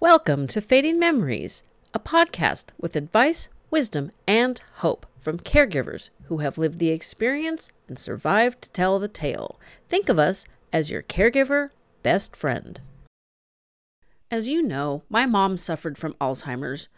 Welcome 0.00 0.46
to 0.46 0.62
Fading 0.62 0.98
Memories, 0.98 1.62
a 1.92 1.98
podcast 2.00 2.68
with 2.80 2.96
advice, 2.96 3.50
wisdom, 3.70 4.12
and 4.26 4.58
hope 4.76 5.04
from 5.18 5.38
caregivers 5.38 6.08
who 6.24 6.38
have 6.38 6.56
lived 6.56 6.78
the 6.78 6.88
experience 6.88 7.70
and 7.86 7.98
survived 7.98 8.62
to 8.62 8.70
tell 8.70 8.98
the 8.98 9.08
tale. 9.08 9.60
Think 9.90 10.08
of 10.08 10.18
us 10.18 10.46
as 10.72 10.90
your 10.90 11.02
caregiver 11.02 11.68
best 12.02 12.34
friend. 12.34 12.80
As 14.30 14.48
you 14.48 14.62
know, 14.62 15.02
my 15.10 15.26
mom 15.26 15.58
suffered 15.58 15.98
from 15.98 16.14
Alzheimer's, 16.14 16.88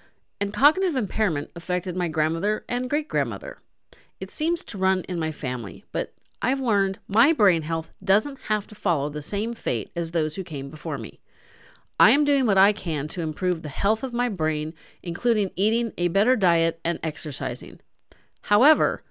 and 0.41 0.55
cognitive 0.55 0.95
impairment 0.95 1.51
affected 1.57 1.97
my 1.97 2.07
grandmother 2.07 2.65
and 2.69 2.89
great 2.89 3.09
grandmother. 3.09 3.59
It 4.21 4.31
seems 4.31 4.63
to 4.67 4.79
run 4.79 5.01
in 5.09 5.19
my 5.19 5.33
family, 5.33 5.85
but 5.91 6.15
I've 6.41 6.61
learned 6.61 7.01
my 7.09 7.33
brain 7.33 7.63
health 7.63 7.97
doesn't 8.03 8.43
have 8.47 8.69
to 8.69 8.77
follow 8.77 9.09
the 9.09 9.23
same 9.23 9.55
fate 9.55 9.91
as 9.97 10.13
those 10.13 10.37
who 10.37 10.45
came 10.45 10.71
before 10.71 10.99
me. 10.99 11.19
I 12.03 12.11
am 12.11 12.25
doing 12.25 12.47
what 12.47 12.59
I 12.59 12.73
can 12.73 13.07
to 13.07 13.21
improve 13.21 13.63
the 13.63 13.69
health 13.69 14.03
of 14.03 14.13
my 14.13 14.29
brain, 14.29 14.75
including 15.05 15.53
eating 15.55 15.93
a 15.97 16.09
better 16.09 16.35
diet 16.35 16.81
and 16.85 16.99
exercising. 17.01 17.79
However, 18.41 19.05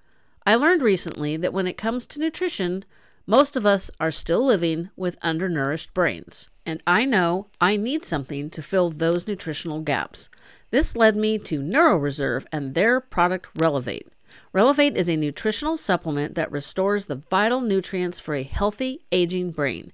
I 0.45 0.55
learned 0.55 0.81
recently 0.81 1.37
that 1.37 1.53
when 1.53 1.67
it 1.67 1.77
comes 1.77 2.05
to 2.07 2.19
nutrition, 2.19 2.83
most 3.25 3.55
of 3.55 3.65
us 3.65 3.91
are 4.01 4.11
still 4.11 4.43
living 4.43 4.89
with 4.97 5.17
undernourished 5.21 5.93
brains. 5.93 6.49
And 6.65 6.83
I 6.85 7.05
know 7.05 7.47
I 7.61 7.77
need 7.77 8.03
something 8.03 8.49
to 8.49 8.61
fill 8.61 8.89
those 8.89 9.25
nutritional 9.25 9.79
gaps. 9.79 10.27
This 10.71 10.93
led 10.93 11.15
me 11.15 11.37
to 11.37 11.61
NeuroReserve 11.61 12.45
and 12.51 12.75
their 12.75 12.99
product 12.99 13.47
Relevate. 13.55 14.09
Relevate 14.51 14.97
is 14.97 15.09
a 15.09 15.15
nutritional 15.15 15.77
supplement 15.77 16.35
that 16.35 16.51
restores 16.51 17.05
the 17.05 17.15
vital 17.15 17.61
nutrients 17.61 18.19
for 18.19 18.35
a 18.35 18.43
healthy, 18.43 18.99
aging 19.13 19.51
brain. 19.51 19.93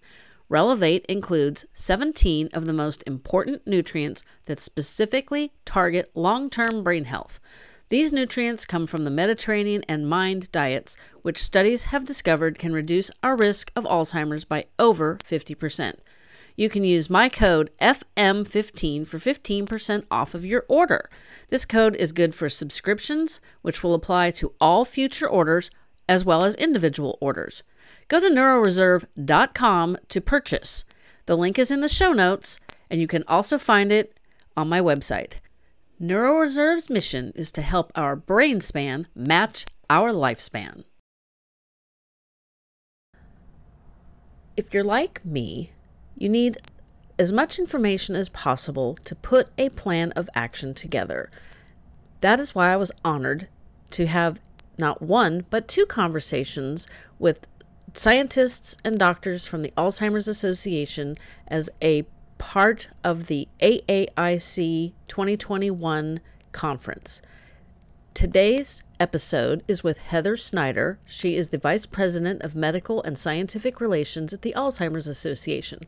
Relevate 0.49 1.05
includes 1.07 1.65
17 1.73 2.49
of 2.53 2.65
the 2.65 2.73
most 2.73 3.03
important 3.05 3.67
nutrients 3.67 4.23
that 4.45 4.61
specifically 4.61 5.51
target 5.65 6.09
long 6.15 6.49
term 6.49 6.83
brain 6.83 7.05
health. 7.05 7.39
These 7.89 8.13
nutrients 8.13 8.65
come 8.65 8.87
from 8.87 9.03
the 9.03 9.11
Mediterranean 9.11 9.83
and 9.89 10.09
MIND 10.09 10.51
diets, 10.51 10.97
which 11.21 11.43
studies 11.43 11.85
have 11.85 12.05
discovered 12.05 12.59
can 12.59 12.73
reduce 12.73 13.11
our 13.23 13.35
risk 13.35 13.71
of 13.75 13.83
Alzheimer's 13.85 14.45
by 14.45 14.65
over 14.79 15.17
50%. 15.17 15.95
You 16.55 16.69
can 16.69 16.83
use 16.83 17.09
my 17.09 17.29
code 17.29 17.69
FM15 17.79 19.05
for 19.05 19.19
15% 19.19 20.05
off 20.09 20.33
of 20.33 20.45
your 20.45 20.65
order. 20.67 21.09
This 21.49 21.65
code 21.65 21.95
is 21.97 22.11
good 22.11 22.33
for 22.33 22.49
subscriptions, 22.49 23.39
which 23.61 23.83
will 23.83 23.93
apply 23.93 24.31
to 24.31 24.53
all 24.59 24.83
future 24.83 25.27
orders 25.27 25.69
as 26.09 26.25
well 26.25 26.43
as 26.43 26.55
individual 26.55 27.17
orders. 27.21 27.63
Go 28.07 28.21
to 28.21 28.29
neuroreserve.com 28.29 29.97
to 30.07 30.21
purchase. 30.21 30.85
The 31.25 31.35
link 31.35 31.59
is 31.59 31.71
in 31.71 31.81
the 31.81 31.89
show 31.89 32.13
notes, 32.13 32.59
and 32.89 33.01
you 33.01 33.07
can 33.07 33.23
also 33.27 33.57
find 33.57 33.91
it 33.91 34.17
on 34.55 34.69
my 34.69 34.79
website. 34.79 35.33
NeuroReserve's 36.01 36.89
mission 36.89 37.33
is 37.35 37.51
to 37.51 37.61
help 37.61 37.91
our 37.95 38.15
brain 38.15 38.61
span 38.61 39.07
match 39.13 39.65
our 39.89 40.11
lifespan. 40.11 40.83
If 44.55 44.73
you're 44.73 44.83
like 44.83 45.25
me, 45.25 45.71
you 46.15 46.29
need 46.29 46.57
as 47.19 47.31
much 47.31 47.59
information 47.59 48.15
as 48.15 48.29
possible 48.29 48.97
to 49.03 49.15
put 49.15 49.49
a 49.57 49.69
plan 49.69 50.11
of 50.11 50.29
action 50.33 50.73
together. 50.73 51.29
That 52.21 52.39
is 52.39 52.55
why 52.55 52.71
I 52.71 52.77
was 52.77 52.91
honored 53.03 53.47
to 53.91 54.07
have 54.07 54.39
not 54.77 55.01
one, 55.01 55.45
but 55.49 55.67
two 55.67 55.85
conversations 55.85 56.87
with 57.19 57.47
scientists 57.97 58.77
and 58.85 58.99
doctors 58.99 59.47
from 59.47 59.63
the 59.63 59.73
Alzheimer's 59.75 60.27
Association 60.27 61.17
as 61.47 61.67
a 61.81 62.05
part 62.37 62.89
of 63.03 63.25
the 63.25 63.47
AAIC 63.59 64.93
2021 65.07 66.19
conference. 66.51 67.23
Today's 68.13 68.83
episode 68.99 69.63
is 69.67 69.83
with 69.83 69.97
Heather 69.97 70.37
Snyder. 70.37 70.99
She 71.05 71.35
is 71.35 71.47
the 71.47 71.57
Vice 71.57 71.87
President 71.87 72.43
of 72.43 72.55
Medical 72.55 73.01
and 73.01 73.17
Scientific 73.17 73.81
Relations 73.81 74.31
at 74.31 74.43
the 74.43 74.53
Alzheimer's 74.55 75.07
Association. 75.07 75.79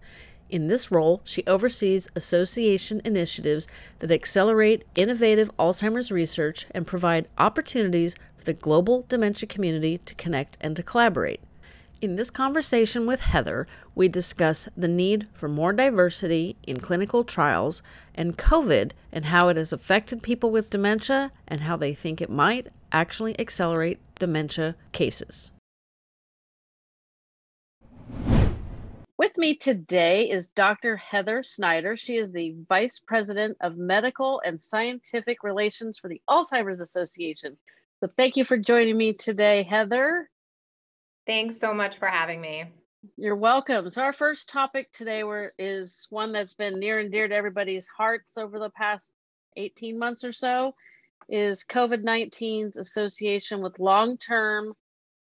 In 0.49 0.67
this 0.67 0.89
role, 0.89 1.21
she 1.23 1.43
oversees 1.45 2.09
association 2.15 3.03
initiatives 3.05 3.67
that 3.99 4.09
accelerate 4.09 4.83
innovative 4.95 5.55
Alzheimer's 5.57 6.11
research 6.11 6.65
and 6.71 6.87
provide 6.87 7.27
opportunities 7.37 8.15
for 8.35 8.45
the 8.45 8.53
global 8.53 9.05
dementia 9.09 9.47
community 9.47 9.99
to 9.99 10.15
connect 10.15 10.57
and 10.59 10.75
to 10.75 10.81
collaborate. 10.81 11.41
In 12.01 12.15
this 12.15 12.29
conversation 12.29 13.05
with 13.05 13.19
Heather, 13.19 13.67
we 13.93 14.07
discuss 14.07 14.69
the 14.77 14.87
need 14.87 15.27
for 15.33 15.49
more 15.49 15.73
diversity 15.73 16.55
in 16.65 16.79
clinical 16.79 17.25
trials 17.25 17.83
and 18.15 18.37
COVID 18.37 18.91
and 19.11 19.25
how 19.25 19.49
it 19.49 19.57
has 19.57 19.73
affected 19.73 20.23
people 20.23 20.49
with 20.49 20.69
dementia 20.69 21.33
and 21.45 21.59
how 21.59 21.75
they 21.75 21.93
think 21.93 22.21
it 22.21 22.29
might 22.29 22.67
actually 22.93 23.37
accelerate 23.37 23.99
dementia 24.17 24.75
cases. 24.93 25.51
With 29.17 29.37
me 29.37 29.57
today 29.57 30.29
is 30.29 30.47
Dr. 30.47 30.95
Heather 30.95 31.43
Snyder. 31.43 31.97
She 31.97 32.15
is 32.15 32.31
the 32.31 32.55
Vice 32.69 32.99
President 32.99 33.57
of 33.59 33.75
Medical 33.75 34.41
and 34.45 34.61
Scientific 34.61 35.43
Relations 35.43 35.99
for 35.99 36.07
the 36.07 36.21
Alzheimer's 36.29 36.79
Association. 36.79 37.57
So, 37.99 38.07
thank 38.07 38.37
you 38.37 38.45
for 38.45 38.55
joining 38.55 38.97
me 38.97 39.11
today, 39.11 39.63
Heather. 39.63 40.29
Thanks 41.25 41.59
so 41.61 41.73
much 41.73 41.93
for 41.99 42.07
having 42.07 42.41
me. 42.41 42.65
You're 43.15 43.35
welcome. 43.35 43.89
So 43.89 44.01
our 44.01 44.13
first 44.13 44.49
topic 44.49 44.91
today 44.91 45.23
were, 45.23 45.53
is 45.57 46.07
one 46.09 46.31
that's 46.31 46.53
been 46.53 46.79
near 46.79 46.99
and 46.99 47.11
dear 47.11 47.27
to 47.27 47.35
everybody's 47.35 47.87
hearts 47.87 48.37
over 48.37 48.59
the 48.59 48.69
past 48.69 49.11
18 49.55 49.97
months 49.97 50.23
or 50.23 50.33
so 50.33 50.73
is 51.29 51.63
COVID-19's 51.63 52.77
association 52.77 53.61
with 53.61 53.79
long-term 53.79 54.73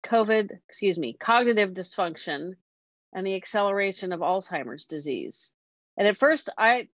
COVID, 0.04 0.50
excuse 0.68 0.98
me, 0.98 1.14
cognitive 1.14 1.72
dysfunction 1.72 2.54
and 3.14 3.26
the 3.26 3.36
acceleration 3.36 4.12
of 4.12 4.20
Alzheimer's 4.20 4.86
disease. 4.86 5.52
And 5.98 6.08
at 6.08 6.18
first 6.18 6.50
I 6.58 6.88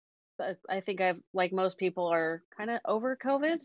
I 0.69 0.81
think 0.81 1.00
I've 1.00 1.20
like 1.32 1.53
most 1.53 1.78
people 1.78 2.06
are 2.06 2.43
kind 2.56 2.70
of 2.70 2.81
over 2.84 3.16
COVID 3.16 3.60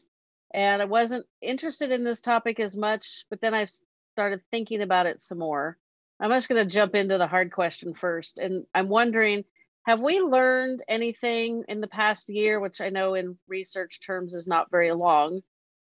and 0.54 0.82
I 0.82 0.86
wasn't 0.86 1.26
interested 1.42 1.92
in 1.92 2.04
this 2.04 2.22
topic 2.22 2.60
as 2.60 2.76
much, 2.76 3.26
but 3.30 3.42
then 3.42 3.54
I've 3.54 3.72
started 4.14 4.42
thinking 4.52 4.82
about 4.82 5.08
it 5.08 5.22
some 5.22 5.40
more. 5.40 5.78
I'm 6.20 6.30
just 6.30 6.48
going 6.48 6.64
to 6.64 6.74
jump 6.74 6.96
into 6.96 7.18
the 7.18 7.28
hard 7.28 7.52
question 7.52 7.94
first. 7.94 8.40
And 8.40 8.66
I'm 8.74 8.88
wondering 8.88 9.44
have 9.86 10.00
we 10.00 10.22
learned 10.22 10.82
anything 10.88 11.66
in 11.68 11.82
the 11.82 11.88
past 11.88 12.30
year, 12.30 12.60
which 12.60 12.80
I 12.80 12.90
know 12.90 13.16
in 13.16 13.38
research 13.50 14.00
terms 14.00 14.34
is 14.34 14.48
not 14.48 14.72
very 14.72 14.94
long, 14.94 15.42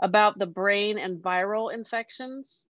about 0.03 0.39
the 0.39 0.47
brain 0.47 0.99
and 0.99 1.23
viral 1.23 1.73
infections? 1.73 2.67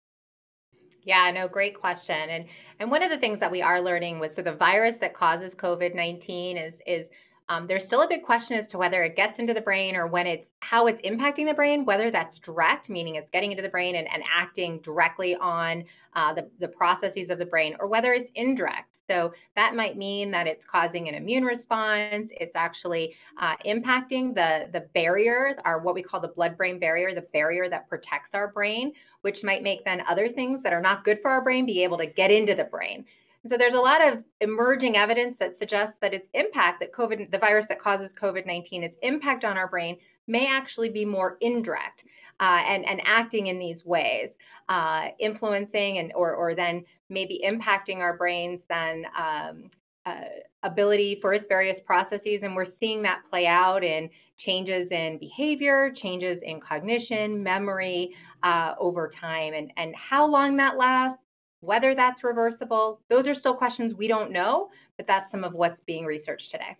Yeah, 1.03 1.29
no, 1.31 1.49
great 1.49 1.77
question. 1.77 2.15
And 2.15 2.45
and 2.79 2.89
one 2.89 3.03
of 3.03 3.09
the 3.09 3.17
things 3.17 3.41
that 3.41 3.51
we 3.51 3.61
are 3.61 3.81
learning 3.81 4.19
with 4.19 4.35
so 4.35 4.41
the 4.41 4.53
virus 4.53 4.95
that 5.01 5.15
causes 5.15 5.51
COVID-19 5.57 6.67
is 6.67 6.73
is 6.87 7.05
um, 7.51 7.67
there's 7.67 7.85
still 7.87 8.01
a 8.01 8.07
big 8.07 8.23
question 8.23 8.57
as 8.57 8.65
to 8.71 8.77
whether 8.77 9.03
it 9.03 9.17
gets 9.17 9.33
into 9.37 9.53
the 9.53 9.59
brain 9.59 9.97
or 9.97 10.07
when 10.07 10.25
it's 10.25 10.45
how 10.61 10.87
it's 10.87 11.01
impacting 11.05 11.45
the 11.45 11.53
brain, 11.53 11.83
whether 11.83 12.09
that's 12.09 12.33
direct, 12.45 12.89
meaning 12.89 13.15
it's 13.15 13.27
getting 13.33 13.51
into 13.51 13.61
the 13.61 13.69
brain 13.69 13.95
and, 13.97 14.07
and 14.07 14.23
acting 14.33 14.79
directly 14.85 15.35
on 15.35 15.83
uh, 16.15 16.33
the, 16.33 16.49
the 16.61 16.67
processes 16.69 17.29
of 17.29 17.39
the 17.39 17.45
brain, 17.45 17.75
or 17.81 17.87
whether 17.87 18.13
it's 18.13 18.29
indirect. 18.35 18.87
So 19.09 19.33
that 19.57 19.75
might 19.75 19.97
mean 19.97 20.31
that 20.31 20.47
it's 20.47 20.61
causing 20.71 21.09
an 21.09 21.15
immune 21.15 21.43
response. 21.43 22.29
It's 22.31 22.55
actually 22.55 23.13
uh, 23.41 23.55
impacting 23.67 24.33
the, 24.33 24.69
the 24.71 24.87
barriers, 24.93 25.57
or 25.65 25.79
what 25.79 25.93
we 25.93 26.01
call 26.01 26.21
the 26.21 26.29
blood 26.29 26.57
brain 26.57 26.79
barrier, 26.79 27.13
the 27.13 27.27
barrier 27.33 27.69
that 27.69 27.89
protects 27.89 28.29
our 28.33 28.47
brain, 28.47 28.93
which 29.23 29.35
might 29.43 29.61
make 29.61 29.83
then 29.83 29.99
other 30.09 30.29
things 30.29 30.63
that 30.63 30.71
are 30.71 30.81
not 30.81 31.03
good 31.03 31.17
for 31.21 31.29
our 31.29 31.41
brain 31.41 31.65
be 31.65 31.83
able 31.83 31.97
to 31.97 32.05
get 32.05 32.31
into 32.31 32.55
the 32.55 32.63
brain. 32.63 33.03
So 33.49 33.57
there's 33.57 33.73
a 33.73 33.77
lot 33.77 34.07
of 34.07 34.23
emerging 34.39 34.95
evidence 34.95 35.35
that 35.39 35.55
suggests 35.59 35.95
that 36.01 36.13
its 36.13 36.25
impact, 36.33 36.79
that 36.79 36.91
COVID, 36.93 37.31
the 37.31 37.39
virus 37.39 37.65
that 37.69 37.81
causes 37.81 38.09
COVID-19, 38.21 38.83
its 38.83 38.95
impact 39.01 39.43
on 39.43 39.57
our 39.57 39.67
brain 39.67 39.97
may 40.27 40.47
actually 40.49 40.89
be 40.89 41.05
more 41.05 41.37
indirect 41.41 42.01
uh, 42.39 42.61
and, 42.67 42.85
and 42.85 43.01
acting 43.05 43.47
in 43.47 43.57
these 43.57 43.83
ways, 43.83 44.29
uh, 44.69 45.05
influencing 45.19 45.97
and 45.97 46.11
or, 46.13 46.33
or 46.33 46.53
then 46.53 46.85
maybe 47.09 47.41
impacting 47.49 47.97
our 47.97 48.15
brains 48.15 48.59
then 48.69 49.05
um, 49.19 49.71
uh, 50.05 50.21
ability 50.63 51.17
for 51.19 51.33
its 51.33 51.45
various 51.49 51.77
processes. 51.85 52.41
And 52.43 52.55
we're 52.55 52.73
seeing 52.79 53.01
that 53.03 53.21
play 53.29 53.47
out 53.47 53.83
in 53.83 54.07
changes 54.45 54.87
in 54.91 55.17
behavior, 55.19 55.91
changes 56.01 56.39
in 56.43 56.59
cognition, 56.61 57.41
memory 57.41 58.11
uh, 58.43 58.73
over 58.79 59.11
time. 59.19 59.53
And, 59.53 59.71
and 59.77 59.95
how 59.95 60.27
long 60.27 60.57
that 60.57 60.77
lasts, 60.77 61.21
whether 61.61 61.95
that's 61.95 62.23
reversible, 62.23 62.99
those 63.09 63.25
are 63.27 63.35
still 63.35 63.55
questions 63.55 63.93
we 63.93 64.07
don't 64.07 64.31
know, 64.31 64.69
but 64.97 65.07
that's 65.07 65.31
some 65.31 65.43
of 65.43 65.53
what's 65.53 65.79
being 65.85 66.05
researched 66.05 66.51
today. 66.51 66.75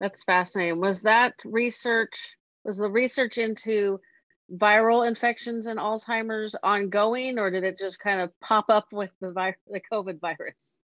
That's 0.00 0.24
fascinating. 0.24 0.80
Was 0.80 1.02
that 1.02 1.34
research, 1.44 2.36
was 2.64 2.78
the 2.78 2.90
research 2.90 3.38
into 3.38 4.00
viral 4.56 5.06
infections 5.06 5.68
and 5.68 5.78
Alzheimer's 5.78 6.56
ongoing, 6.62 7.38
or 7.38 7.50
did 7.50 7.64
it 7.64 7.78
just 7.78 8.00
kind 8.00 8.20
of 8.20 8.38
pop 8.40 8.66
up 8.68 8.86
with 8.92 9.12
the, 9.20 9.54
the 9.68 9.80
COVID 9.80 10.20
virus? 10.20 10.81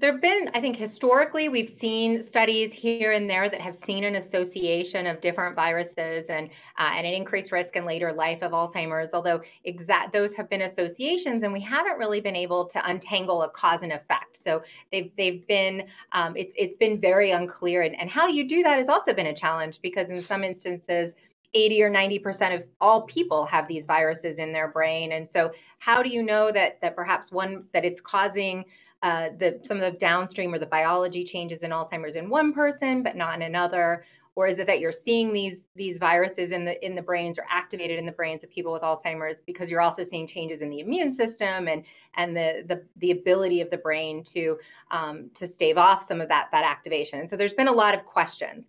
There 0.00 0.10
have 0.10 0.22
been, 0.22 0.48
I 0.54 0.60
think, 0.60 0.76
historically, 0.78 1.48
we've 1.50 1.76
seen 1.80 2.24
studies 2.30 2.72
here 2.74 3.12
and 3.12 3.28
there 3.28 3.50
that 3.50 3.60
have 3.60 3.76
seen 3.86 4.04
an 4.04 4.16
association 4.16 5.06
of 5.06 5.20
different 5.20 5.54
viruses 5.54 6.24
and, 6.28 6.48
uh, 6.78 6.96
and 6.96 7.06
an 7.06 7.12
increased 7.12 7.52
risk 7.52 7.76
in 7.76 7.84
later 7.84 8.12
life 8.12 8.38
of 8.42 8.52
Alzheimer's, 8.52 9.10
although 9.12 9.40
exact, 9.64 10.12
those 10.12 10.30
have 10.36 10.48
been 10.48 10.62
associations, 10.62 11.42
and 11.42 11.52
we 11.52 11.60
haven't 11.60 11.98
really 11.98 12.20
been 12.20 12.34
able 12.34 12.70
to 12.72 12.80
untangle 12.84 13.42
a 13.42 13.50
cause 13.50 13.80
and 13.82 13.92
effect. 13.92 14.38
So 14.44 14.62
they've, 14.90 15.10
they've 15.18 15.46
been, 15.46 15.82
um, 16.12 16.36
it's, 16.36 16.52
it's 16.56 16.76
been 16.78 16.98
very 16.98 17.32
unclear. 17.32 17.82
And, 17.82 17.94
and 17.94 18.08
how 18.08 18.28
you 18.28 18.48
do 18.48 18.62
that 18.62 18.78
has 18.78 18.88
also 18.88 19.12
been 19.12 19.26
a 19.26 19.38
challenge 19.38 19.78
because 19.82 20.08
in 20.08 20.22
some 20.22 20.42
instances, 20.42 21.12
80 21.54 21.82
or 21.82 21.90
90% 21.90 22.54
of 22.54 22.62
all 22.80 23.02
people 23.02 23.44
have 23.44 23.68
these 23.68 23.84
viruses 23.86 24.36
in 24.38 24.52
their 24.52 24.68
brain. 24.68 25.12
And 25.12 25.28
so 25.34 25.50
how 25.78 26.02
do 26.02 26.08
you 26.08 26.22
know 26.22 26.50
that, 26.50 26.78
that 26.80 26.96
perhaps 26.96 27.30
one, 27.30 27.64
that 27.74 27.84
it's 27.84 28.00
causing 28.10 28.64
uh, 29.02 29.28
the, 29.38 29.60
some 29.66 29.80
of 29.80 29.92
the 29.92 29.98
downstream 29.98 30.54
or 30.54 30.58
the 30.58 30.66
biology 30.66 31.28
changes 31.32 31.58
in 31.62 31.70
Alzheimer's 31.70 32.16
in 32.16 32.28
one 32.28 32.52
person, 32.52 33.02
but 33.02 33.16
not 33.16 33.34
in 33.34 33.42
another? 33.42 34.04
Or 34.34 34.48
is 34.48 34.58
it 34.58 34.66
that 34.66 34.80
you're 34.80 34.94
seeing 35.04 35.32
these, 35.32 35.58
these 35.76 35.96
viruses 35.98 36.52
in 36.52 36.64
the, 36.64 36.82
in 36.84 36.94
the 36.94 37.02
brains 37.02 37.36
or 37.36 37.44
activated 37.50 37.98
in 37.98 38.06
the 38.06 38.12
brains 38.12 38.42
of 38.42 38.50
people 38.50 38.72
with 38.72 38.82
Alzheimer's 38.82 39.36
because 39.44 39.68
you're 39.68 39.82
also 39.82 40.06
seeing 40.10 40.26
changes 40.26 40.62
in 40.62 40.70
the 40.70 40.80
immune 40.80 41.16
system 41.16 41.68
and, 41.68 41.82
and 42.16 42.34
the, 42.34 42.64
the, 42.68 42.82
the 42.98 43.10
ability 43.10 43.60
of 43.60 43.68
the 43.70 43.76
brain 43.76 44.24
to, 44.32 44.56
um, 44.90 45.30
to 45.38 45.50
stave 45.56 45.76
off 45.76 46.04
some 46.08 46.20
of 46.20 46.28
that, 46.28 46.48
that 46.52 46.64
activation? 46.64 47.28
So 47.28 47.36
there's 47.36 47.52
been 47.52 47.68
a 47.68 47.72
lot 47.72 47.94
of 47.94 48.06
questions. 48.06 48.64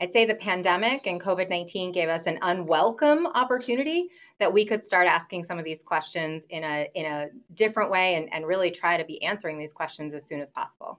I'd 0.00 0.12
say 0.12 0.26
the 0.26 0.34
pandemic 0.34 1.06
and 1.06 1.20
COVID 1.22 1.48
19 1.48 1.92
gave 1.92 2.08
us 2.08 2.22
an 2.26 2.38
unwelcome 2.42 3.26
opportunity 3.28 4.08
that 4.40 4.52
we 4.52 4.66
could 4.66 4.82
start 4.86 5.06
asking 5.06 5.44
some 5.46 5.58
of 5.58 5.64
these 5.64 5.78
questions 5.84 6.42
in 6.50 6.64
a, 6.64 6.86
in 6.94 7.06
a 7.06 7.26
different 7.56 7.90
way 7.90 8.14
and, 8.14 8.28
and 8.32 8.46
really 8.46 8.72
try 8.78 8.96
to 8.96 9.04
be 9.04 9.22
answering 9.22 9.58
these 9.58 9.72
questions 9.74 10.12
as 10.14 10.22
soon 10.28 10.40
as 10.40 10.48
possible. 10.54 10.98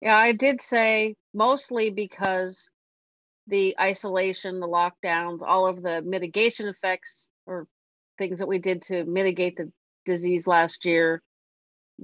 Yeah, 0.00 0.16
I 0.16 0.32
did 0.32 0.60
say 0.60 1.14
mostly 1.32 1.90
because 1.90 2.70
the 3.46 3.76
isolation, 3.80 4.60
the 4.60 4.66
lockdowns, 4.66 5.42
all 5.42 5.66
of 5.66 5.82
the 5.82 6.02
mitigation 6.02 6.66
effects 6.66 7.28
or 7.46 7.66
things 8.18 8.40
that 8.40 8.48
we 8.48 8.58
did 8.58 8.82
to 8.82 9.04
mitigate 9.04 9.56
the 9.56 9.70
disease 10.04 10.46
last 10.46 10.84
year 10.84 11.22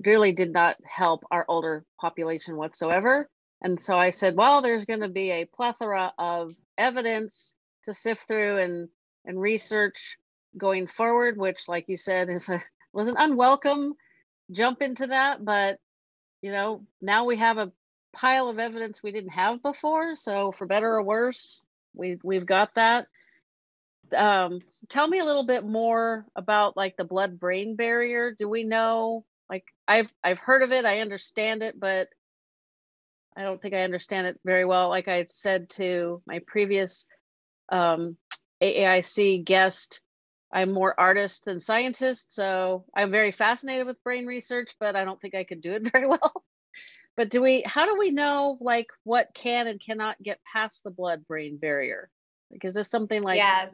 really 0.04 0.32
did 0.32 0.52
not 0.52 0.76
help 0.84 1.24
our 1.30 1.44
older 1.48 1.84
population 2.00 2.56
whatsoever. 2.56 3.28
And 3.62 3.80
so 3.80 3.98
I 3.98 4.10
said, 4.10 4.36
well, 4.36 4.62
there's 4.62 4.84
going 4.84 5.00
to 5.00 5.08
be 5.08 5.30
a 5.30 5.44
plethora 5.44 6.12
of 6.18 6.52
evidence 6.78 7.54
to 7.84 7.92
sift 7.92 8.26
through 8.26 8.58
and 8.58 8.88
and 9.24 9.40
research 9.40 10.16
going 10.56 10.86
forward, 10.86 11.36
which, 11.36 11.68
like 11.68 11.88
you 11.88 11.96
said, 11.96 12.28
is 12.28 12.48
a 12.48 12.62
was 12.92 13.08
an 13.08 13.16
unwelcome 13.18 13.94
jump 14.50 14.82
into 14.82 15.08
that. 15.08 15.44
But 15.44 15.78
you 16.42 16.52
know, 16.52 16.86
now 17.00 17.24
we 17.24 17.36
have 17.36 17.58
a 17.58 17.72
pile 18.12 18.48
of 18.48 18.58
evidence 18.58 19.02
we 19.02 19.12
didn't 19.12 19.30
have 19.30 19.62
before. 19.62 20.16
So 20.16 20.52
for 20.52 20.66
better 20.66 20.88
or 20.88 21.02
worse, 21.02 21.64
we 21.94 22.18
we've 22.22 22.46
got 22.46 22.74
that. 22.74 23.06
Um, 24.16 24.60
tell 24.88 25.06
me 25.06 25.20
a 25.20 25.24
little 25.24 25.46
bit 25.46 25.64
more 25.64 26.26
about 26.34 26.76
like 26.76 26.96
the 26.96 27.04
blood 27.04 27.38
brain 27.38 27.76
barrier. 27.76 28.34
Do 28.36 28.48
we 28.48 28.64
know? 28.64 29.24
Like 29.48 29.64
I've 29.86 30.12
I've 30.22 30.38
heard 30.38 30.62
of 30.62 30.72
it, 30.72 30.84
I 30.84 31.00
understand 31.00 31.62
it, 31.62 31.78
but 31.78 32.08
I 33.36 33.42
don't 33.42 33.60
think 33.60 33.74
I 33.74 33.82
understand 33.82 34.26
it 34.26 34.40
very 34.44 34.64
well. 34.64 34.88
Like 34.88 35.08
I 35.08 35.26
said 35.30 35.70
to 35.70 36.22
my 36.26 36.40
previous 36.46 37.06
um, 37.70 38.16
AAIC 38.60 39.44
guest, 39.44 40.02
I'm 40.52 40.72
more 40.72 40.98
artist 40.98 41.44
than 41.44 41.60
scientist, 41.60 42.32
so 42.32 42.84
I'm 42.94 43.10
very 43.10 43.30
fascinated 43.30 43.86
with 43.86 44.02
brain 44.02 44.26
research, 44.26 44.74
but 44.80 44.96
I 44.96 45.04
don't 45.04 45.20
think 45.20 45.34
I 45.34 45.44
could 45.44 45.60
do 45.60 45.72
it 45.72 45.82
very 45.92 46.06
well. 46.06 46.44
but 47.16 47.30
do 47.30 47.40
we? 47.40 47.62
How 47.64 47.86
do 47.86 47.98
we 47.98 48.10
know 48.10 48.58
like 48.60 48.88
what 49.04 49.28
can 49.34 49.66
and 49.66 49.80
cannot 49.80 50.20
get 50.22 50.40
past 50.52 50.82
the 50.82 50.90
blood-brain 50.90 51.58
barrier? 51.58 52.08
Like, 52.50 52.64
is 52.64 52.74
this 52.74 52.88
something 52.88 53.22
like 53.22 53.38
yeah. 53.38 53.66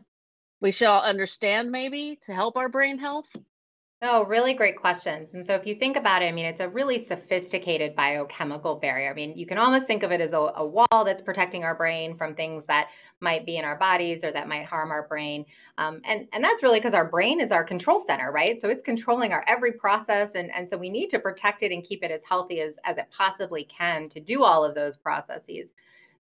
we 0.61 0.73
should 0.73 0.89
all 0.89 1.03
understand 1.03 1.71
maybe 1.71 2.19
to 2.27 2.35
help 2.35 2.57
our 2.57 2.69
brain 2.69 2.99
health? 2.99 3.29
Oh, 4.03 4.27
really 4.27 4.53
great 4.53 4.77
questions. 4.77 5.27
And 5.33 5.47
so 5.47 5.55
if 5.55 5.65
you 5.65 5.75
think 5.79 5.97
about 5.97 6.21
it, 6.21 6.27
I 6.27 6.33
mean, 6.33 6.45
it's 6.45 6.61
a 6.61 6.69
really 6.69 7.07
sophisticated 7.09 7.97
biochemical 7.97 8.75
barrier. 8.75 9.11
I 9.11 9.15
mean, 9.15 9.33
you 9.39 9.47
can 9.47 9.57
almost 9.57 9.87
think 9.87 10.03
of 10.03 10.13
it 10.13 10.21
as 10.21 10.33
a, 10.35 10.37
a, 10.37 10.67
wall 10.67 11.03
that's 11.07 11.23
protecting 11.25 11.65
our 11.65 11.75
brain 11.75 12.15
from 12.19 12.35
things 12.35 12.63
that 12.69 12.89
might 13.21 13.47
be 13.47 13.57
in 13.57 13.65
our 13.65 13.79
bodies 13.79 14.21
or 14.23 14.31
that 14.33 14.49
might 14.49 14.67
harm 14.67 14.91
our 14.91 15.09
brain. 15.09 15.47
Um, 15.79 16.03
and, 16.05 16.29
and 16.35 16.45
that's 16.45 16.63
really 16.63 16.79
because 16.79 16.93
our 16.93 17.07
brain 17.07 17.41
is 17.41 17.51
our 17.51 17.65
control 17.65 18.05
center, 18.07 18.31
right? 18.33 18.59
So 18.61 18.69
it's 18.69 18.85
controlling 18.85 19.33
our 19.33 19.43
every 19.49 19.73
process. 19.73 20.29
And, 20.35 20.51
and 20.55 20.69
so 20.71 20.77
we 20.77 20.91
need 20.91 21.09
to 21.13 21.19
protect 21.19 21.63
it 21.63 21.73
and 21.73 21.83
keep 21.89 22.03
it 22.03 22.11
as 22.11 22.21
healthy 22.29 22.61
as, 22.61 22.75
as 22.85 22.99
it 22.99 23.07
possibly 23.17 23.67
can 23.79 24.11
to 24.11 24.21
do 24.21 24.45
all 24.45 24.63
of 24.63 24.75
those 24.75 24.93
processes. 25.03 25.69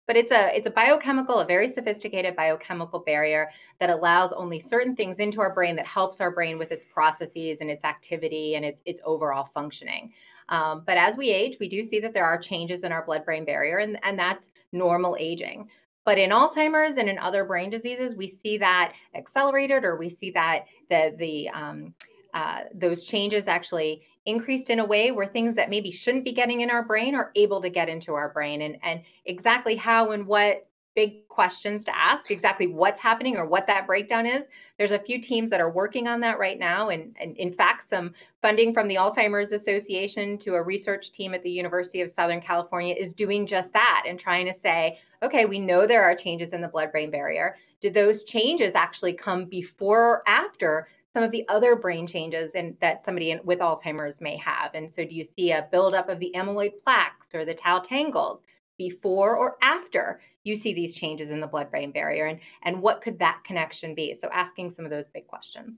But 0.06 0.18
it's 0.18 0.32
a, 0.32 0.50
it's 0.54 0.68
a 0.68 0.70
biochemical, 0.70 1.40
a 1.40 1.46
very 1.46 1.74
sophisticated 1.76 2.36
biochemical 2.36 3.00
barrier 3.00 3.50
that 3.80 3.90
allows 3.90 4.32
only 4.36 4.66
certain 4.70 4.96
things 4.96 5.16
into 5.20 5.40
our 5.40 5.54
brain 5.54 5.76
that 5.78 5.86
helps 5.86 6.20
our 6.20 6.32
brain 6.32 6.58
with 6.58 6.72
its 6.72 6.84
processes 6.94 7.58
and 7.62 7.70
its 7.70 7.84
activity 7.86 8.56
and 8.56 8.66
its, 8.66 8.78
its 8.86 9.00
overall 9.06 9.50
functioning. 9.54 10.12
Um, 10.50 10.84
but 10.86 10.98
as 10.98 11.16
we 11.18 11.30
age, 11.30 11.58
we 11.60 11.70
do 11.70 11.90
see 11.90 12.00
that 12.02 12.14
there 12.14 12.26
are 12.26 12.42
changes 12.50 12.82
in 12.84 12.92
our 12.92 13.06
blood 13.06 13.24
brain 13.24 13.46
barrier, 13.46 13.78
and, 13.78 13.98
and 14.04 14.20
that's 14.20 14.44
normal 14.74 15.16
aging. 15.20 15.70
But 16.06 16.18
in 16.18 16.32
Alzheimer's 16.32 16.98
and 16.98 17.08
in 17.08 17.18
other 17.18 17.46
brain 17.46 17.70
diseases, 17.70 18.14
we 18.18 18.38
see 18.44 18.58
that 18.58 18.92
accelerated, 19.16 19.86
or 19.86 19.96
we 19.96 20.18
see 20.20 20.32
that 20.32 20.66
the, 20.90 21.16
the 21.18 21.48
um, 21.58 21.94
uh, 22.34 22.62
those 22.74 22.98
changes 23.12 23.44
actually 23.48 24.02
increased 24.26 24.70
in 24.70 24.80
a 24.80 24.86
way 24.86 25.12
where 25.12 25.28
things 25.28 25.56
that 25.56 25.70
maybe 25.70 26.00
shouldn't 26.04 26.24
be 26.24 26.34
getting 26.34 26.62
in 26.62 26.70
our 26.70 26.84
brain 26.84 27.16
are 27.16 27.32
able 27.36 27.62
to 27.62 27.70
get 27.70 27.90
into 27.90 28.14
our 28.14 28.30
brain. 28.30 28.62
And, 28.62 28.78
and 28.84 29.02
exactly 29.26 29.76
how 29.76 30.12
and 30.12 30.26
what 30.26 30.68
big 30.96 31.28
questions 31.28 31.84
to 31.86 31.92
ask 31.96 32.30
exactly 32.30 32.68
what's 32.68 33.00
happening 33.02 33.36
or 33.36 33.46
what 33.46 33.66
that 33.68 33.88
breakdown 33.88 34.26
is. 34.26 34.44
There's 34.78 34.92
a 34.92 35.04
few 35.06 35.26
teams 35.26 35.50
that 35.50 35.60
are 35.60 35.70
working 35.70 36.08
on 36.08 36.20
that 36.22 36.40
right 36.40 36.60
now. 36.60 36.90
And, 36.90 37.16
and 37.20 37.36
in 37.38 37.54
fact 37.56 37.90
some 37.90 38.14
funding 38.42 38.74
from 38.74 38.88
the 38.88 38.96
alzheimer's 38.96 39.52
association 39.52 40.40
to 40.46 40.56
a 40.56 40.62
research 40.62 41.06
team 41.18 41.34
at 41.34 41.42
the 41.44 41.50
university 41.50 42.02
of 42.02 42.12
southern 42.16 42.42
california 42.42 42.94
is 42.94 43.14
doing 43.18 43.48
just 43.48 43.72
that 43.74 44.04
and 44.08 44.20
trying 44.20 44.46
to 44.46 44.54
say 44.62 44.98
okay 45.24 45.46
we 45.46 45.60
know 45.60 45.88
there 45.88 46.04
are 46.04 46.16
changes 46.16 46.50
in 46.54 46.62
the 46.62 46.68
blood 46.68 46.92
brain 46.92 47.10
barrier. 47.10 47.56
Did 47.82 47.94
those 47.94 48.24
changes 48.32 48.74
actually 48.76 49.14
come 49.14 49.46
before 49.46 50.00
or 50.00 50.24
after 50.28 50.88
some 51.14 51.24
of 51.24 51.32
the 51.32 51.46
other 51.48 51.76
brain 51.76 52.08
changes 52.08 52.50
in, 52.56 52.76
that 52.82 53.04
somebody 53.06 53.36
with 53.44 53.60
Alzheimer's 53.60 54.16
may 54.20 54.38
have. 54.38 54.74
And 54.74 54.92
so 54.96 55.04
do 55.04 55.14
you 55.14 55.28
see 55.36 55.52
a 55.52 55.68
buildup 55.72 56.10
of 56.10 56.20
the 56.20 56.32
amyloid 56.36 56.72
plaques 56.84 57.28
or 57.34 57.46
the 57.46 57.56
tau 57.64 57.84
tangles 57.88 58.40
before 58.78 59.36
or 59.36 59.58
after 59.62 60.22
you 60.44 60.60
see 60.64 60.74
these 60.74 60.96
changes 60.96 61.30
in 61.30 61.40
the 61.40 61.48
blood-brain 61.48 61.92
barrier? 61.92 62.26
And, 62.26 62.40
and 62.64 62.82
what 62.82 63.02
could 63.04 63.20
that 63.20 63.42
connection 63.46 63.94
be? 63.94 64.18
So 64.22 64.30
asking 64.34 64.74
some 64.76 64.86
of 64.86 64.92
those 64.92 65.06
big 65.14 65.28
questions. 65.28 65.78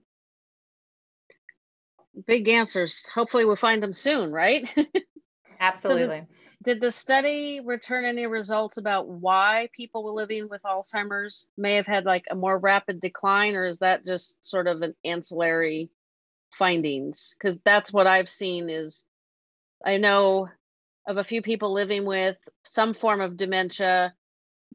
Big 2.25 2.48
answers. 2.48 3.04
Hopefully 3.13 3.44
we'll 3.44 3.58
find 3.58 3.84
them 3.84 3.94
soon, 3.94 4.32
right? 4.32 4.65
Absolutely. 5.60 6.22
so 6.22 6.27
did 6.65 6.81
the 6.81 6.89
study 6.89 7.62
return 7.63 8.05
any 8.05 8.25
results 8.25 8.77
about 8.77 9.07
why 9.07 9.69
people 9.72 10.13
living 10.15 10.50
with 10.50 10.63
Alzheimer's 10.63 11.45
may 11.55 11.75
have 11.75 11.86
had 11.86 12.05
like 12.05 12.25
a 12.29 12.36
more 12.36 12.57
rapid 12.57 13.00
decline, 13.00 13.53
or 13.53 13.65
is 13.65 13.79
that 13.79 14.05
just 14.05 14.43
sort 14.43 14.67
of 14.67 14.81
an 14.81 14.95
ancillary 15.05 15.91
findings? 16.51 17.36
Because 17.38 17.60
that's 17.63 17.93
what 17.93 18.07
I've 18.07 18.29
seen 18.29 18.72
is 18.72 19.05
I 19.86 19.98
know 19.98 20.50
of 21.07 21.17
a 21.17 21.24
few 21.24 21.43
people 21.43 21.72
living 21.72 22.03
with 22.03 22.38
some 22.63 22.95
form 22.95 23.22
of 23.22 23.38
dementia, 23.38 24.15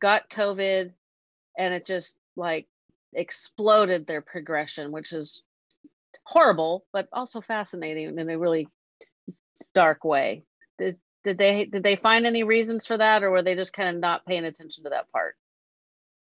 got 0.00 0.30
COVID, 0.30 0.92
and 1.58 1.74
it 1.74 1.86
just 1.86 2.16
like 2.36 2.68
exploded 3.12 4.06
their 4.06 4.22
progression, 4.22 4.92
which 4.92 5.12
is 5.12 5.42
horrible, 6.24 6.84
but 6.92 7.08
also 7.12 7.40
fascinating 7.40 8.16
in 8.16 8.30
a 8.30 8.38
really 8.38 8.68
dark 9.74 10.04
way. 10.04 10.44
Did, 11.24 11.38
they 11.38 11.66
did 11.66 11.82
they 11.82 11.96
find 11.96 12.26
any 12.26 12.44
reasons 12.44 12.86
for 12.86 12.96
that 12.96 13.22
or 13.22 13.30
were 13.30 13.42
they 13.42 13.54
just 13.54 13.72
kind 13.72 13.94
of 13.94 14.00
not 14.00 14.24
paying 14.24 14.44
attention 14.44 14.84
to 14.84 14.90
that 14.90 15.10
part 15.12 15.36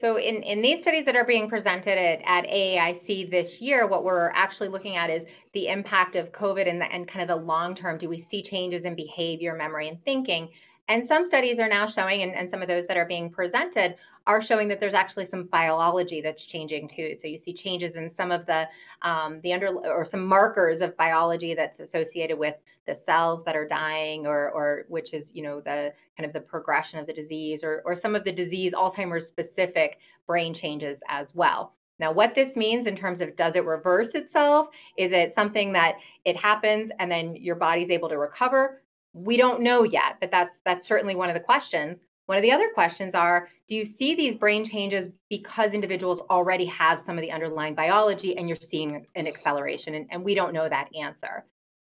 so 0.00 0.16
in, 0.16 0.42
in 0.42 0.62
these 0.62 0.80
studies 0.80 1.04
that 1.04 1.14
are 1.14 1.26
being 1.26 1.48
presented 1.48 1.98
at, 1.98 2.20
at 2.26 2.44
AAIC 2.46 3.30
this 3.30 3.50
year, 3.60 3.86
what 3.86 4.02
we're 4.02 4.30
actually 4.30 4.68
looking 4.68 4.96
at 4.96 5.10
is 5.10 5.22
the 5.52 5.68
impact 5.68 6.16
of 6.16 6.32
COVID 6.32 6.66
and, 6.66 6.80
the, 6.80 6.86
and 6.90 7.10
kind 7.10 7.30
of 7.30 7.38
the 7.38 7.44
long 7.44 7.76
term. 7.76 7.98
Do 7.98 8.08
we 8.08 8.26
see 8.30 8.42
changes 8.50 8.82
in 8.86 8.96
behavior, 8.96 9.54
memory, 9.54 9.88
and 9.88 10.02
thinking? 10.04 10.48
And 10.90 11.04
some 11.06 11.26
studies 11.28 11.56
are 11.60 11.68
now 11.68 11.88
showing, 11.94 12.24
and, 12.24 12.34
and 12.34 12.50
some 12.50 12.62
of 12.62 12.68
those 12.68 12.84
that 12.88 12.96
are 12.96 13.04
being 13.04 13.30
presented 13.30 13.94
are 14.26 14.42
showing 14.44 14.66
that 14.68 14.80
there's 14.80 14.92
actually 14.92 15.28
some 15.30 15.44
biology 15.44 16.20
that's 16.20 16.40
changing 16.50 16.90
too. 16.96 17.16
So 17.22 17.28
you 17.28 17.38
see 17.44 17.54
changes 17.62 17.94
in 17.94 18.10
some 18.16 18.32
of 18.32 18.44
the 18.46 18.64
um, 19.08 19.40
the 19.44 19.52
under 19.52 19.68
or 19.68 20.08
some 20.10 20.26
markers 20.26 20.82
of 20.82 20.96
biology 20.96 21.54
that's 21.54 21.78
associated 21.78 22.36
with 22.36 22.56
the 22.88 22.98
cells 23.06 23.42
that 23.46 23.54
are 23.54 23.68
dying, 23.68 24.26
or 24.26 24.50
or 24.50 24.84
which 24.88 25.14
is 25.14 25.22
you 25.32 25.44
know 25.44 25.60
the 25.60 25.90
kind 26.16 26.26
of 26.26 26.32
the 26.32 26.40
progression 26.40 26.98
of 26.98 27.06
the 27.06 27.12
disease, 27.12 27.60
or 27.62 27.82
or 27.84 28.00
some 28.02 28.16
of 28.16 28.24
the 28.24 28.32
disease 28.32 28.72
Alzheimer's 28.72 29.28
specific 29.30 29.96
brain 30.26 30.56
changes 30.60 30.98
as 31.08 31.28
well. 31.34 31.72
Now, 32.00 32.10
what 32.12 32.32
this 32.34 32.48
means 32.56 32.88
in 32.88 32.96
terms 32.96 33.20
of 33.20 33.36
does 33.36 33.52
it 33.54 33.64
reverse 33.64 34.08
itself? 34.14 34.66
Is 34.98 35.12
it 35.12 35.34
something 35.36 35.72
that 35.74 35.92
it 36.24 36.36
happens 36.36 36.90
and 36.98 37.08
then 37.08 37.36
your 37.36 37.54
body's 37.54 37.90
able 37.90 38.08
to 38.08 38.18
recover? 38.18 38.82
We 39.12 39.36
don't 39.36 39.62
know 39.62 39.82
yet, 39.82 40.18
but 40.20 40.30
that's 40.30 40.50
that's 40.64 40.86
certainly 40.88 41.14
one 41.14 41.28
of 41.28 41.34
the 41.34 41.40
questions. 41.40 41.96
One 42.26 42.38
of 42.38 42.42
the 42.42 42.52
other 42.52 42.68
questions 42.74 43.10
are, 43.14 43.48
do 43.68 43.74
you 43.74 43.88
see 43.98 44.14
these 44.14 44.38
brain 44.38 44.70
changes 44.70 45.10
because 45.28 45.70
individuals 45.72 46.20
already 46.30 46.66
have 46.66 47.00
some 47.04 47.18
of 47.18 47.22
the 47.22 47.32
underlying 47.32 47.74
biology 47.74 48.36
and 48.36 48.48
you're 48.48 48.58
seeing 48.70 49.04
an 49.16 49.26
acceleration? 49.26 49.96
And, 49.96 50.06
and 50.12 50.24
we 50.24 50.36
don't 50.36 50.54
know 50.54 50.68
that 50.68 50.90
answer. 50.94 51.44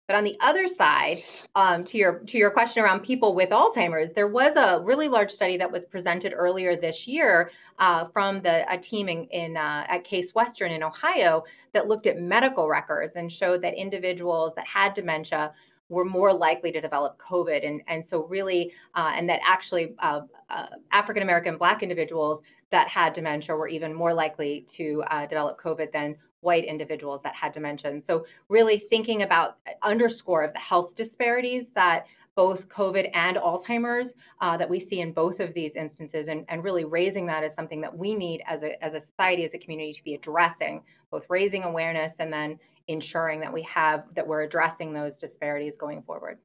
But 0.07 0.17
on 0.17 0.23
the 0.23 0.35
other 0.43 0.67
side, 0.77 1.19
um, 1.55 1.85
to 1.85 1.97
your 1.97 2.19
to 2.27 2.37
your 2.37 2.51
question 2.51 2.83
around 2.83 3.05
people 3.05 3.33
with 3.33 3.49
Alzheimer's, 3.49 4.13
there 4.13 4.27
was 4.27 4.53
a 4.57 4.83
really 4.83 5.07
large 5.07 5.31
study 5.35 5.57
that 5.57 5.71
was 5.71 5.83
presented 5.89 6.33
earlier 6.35 6.75
this 6.75 6.95
year 7.05 7.51
uh, 7.79 8.07
from 8.11 8.41
the 8.41 8.63
a 8.69 8.77
team 8.89 9.07
in, 9.07 9.25
in 9.31 9.55
uh, 9.55 9.83
at 9.89 10.03
Case 10.03 10.29
Western 10.33 10.71
in 10.71 10.83
Ohio 10.83 11.43
that 11.73 11.87
looked 11.87 12.07
at 12.07 12.19
medical 12.19 12.67
records 12.67 13.13
and 13.15 13.31
showed 13.39 13.61
that 13.61 13.73
individuals 13.75 14.51
that 14.57 14.65
had 14.65 14.95
dementia 14.95 15.53
were 15.91 16.05
more 16.05 16.33
likely 16.33 16.71
to 16.71 16.79
develop 16.79 17.17
COVID. 17.19 17.67
And, 17.67 17.81
and 17.88 18.05
so 18.10 18.25
really, 18.27 18.71
uh, 18.95 19.12
and 19.15 19.27
that 19.27 19.39
actually 19.45 19.93
uh, 20.01 20.21
uh, 20.50 20.65
African 20.93 21.21
American 21.21 21.57
Black 21.57 21.83
individuals 21.83 22.41
that 22.71 22.88
had 22.88 23.13
dementia 23.13 23.53
were 23.53 23.67
even 23.67 23.93
more 23.93 24.13
likely 24.13 24.65
to 24.77 25.03
uh, 25.12 25.27
develop 25.27 25.62
COVID 25.62 25.91
than 25.91 26.15
white 26.39 26.63
individuals 26.65 27.19
that 27.25 27.33
had 27.39 27.53
dementia. 27.53 27.91
And 27.91 28.01
so 28.07 28.25
really 28.48 28.83
thinking 28.89 29.24
about 29.24 29.57
underscore 29.83 30.43
of 30.43 30.53
the 30.53 30.60
health 30.60 30.91
disparities 30.95 31.65
that 31.75 32.05
both 32.36 32.60
COVID 32.75 33.10
and 33.13 33.36
Alzheimer's 33.36 34.10
uh, 34.39 34.55
that 34.55 34.69
we 34.69 34.88
see 34.89 35.01
in 35.01 35.12
both 35.12 35.41
of 35.41 35.53
these 35.53 35.71
instances, 35.75 36.27
and, 36.29 36.45
and, 36.48 36.63
really 36.63 36.86
raising 36.86 37.25
that 37.25 37.43
as 37.43 37.51
something 37.57 37.81
that 37.81 37.95
we 37.95 38.15
need 38.15 38.41
as 38.50 38.62
a, 38.63 38.81
as 38.83 38.93
a 38.93 39.01
society, 39.12 39.43
as 39.43 39.51
a 39.53 39.57
community 39.57 39.93
to 39.93 40.03
be 40.05 40.13
addressing, 40.13 40.81
both 41.12 41.24
raising 41.27 41.63
awareness 41.63 42.13
and 42.19 42.31
then 42.31 42.57
ensuring 42.88 43.41
that 43.41 43.53
we 43.53 43.67
have 43.73 44.03
that 44.15 44.27
we're 44.27 44.41
addressing 44.41 44.93
those 44.93 45.13
disparities 45.19 45.73
going 45.79 46.03
forward. 46.03 46.38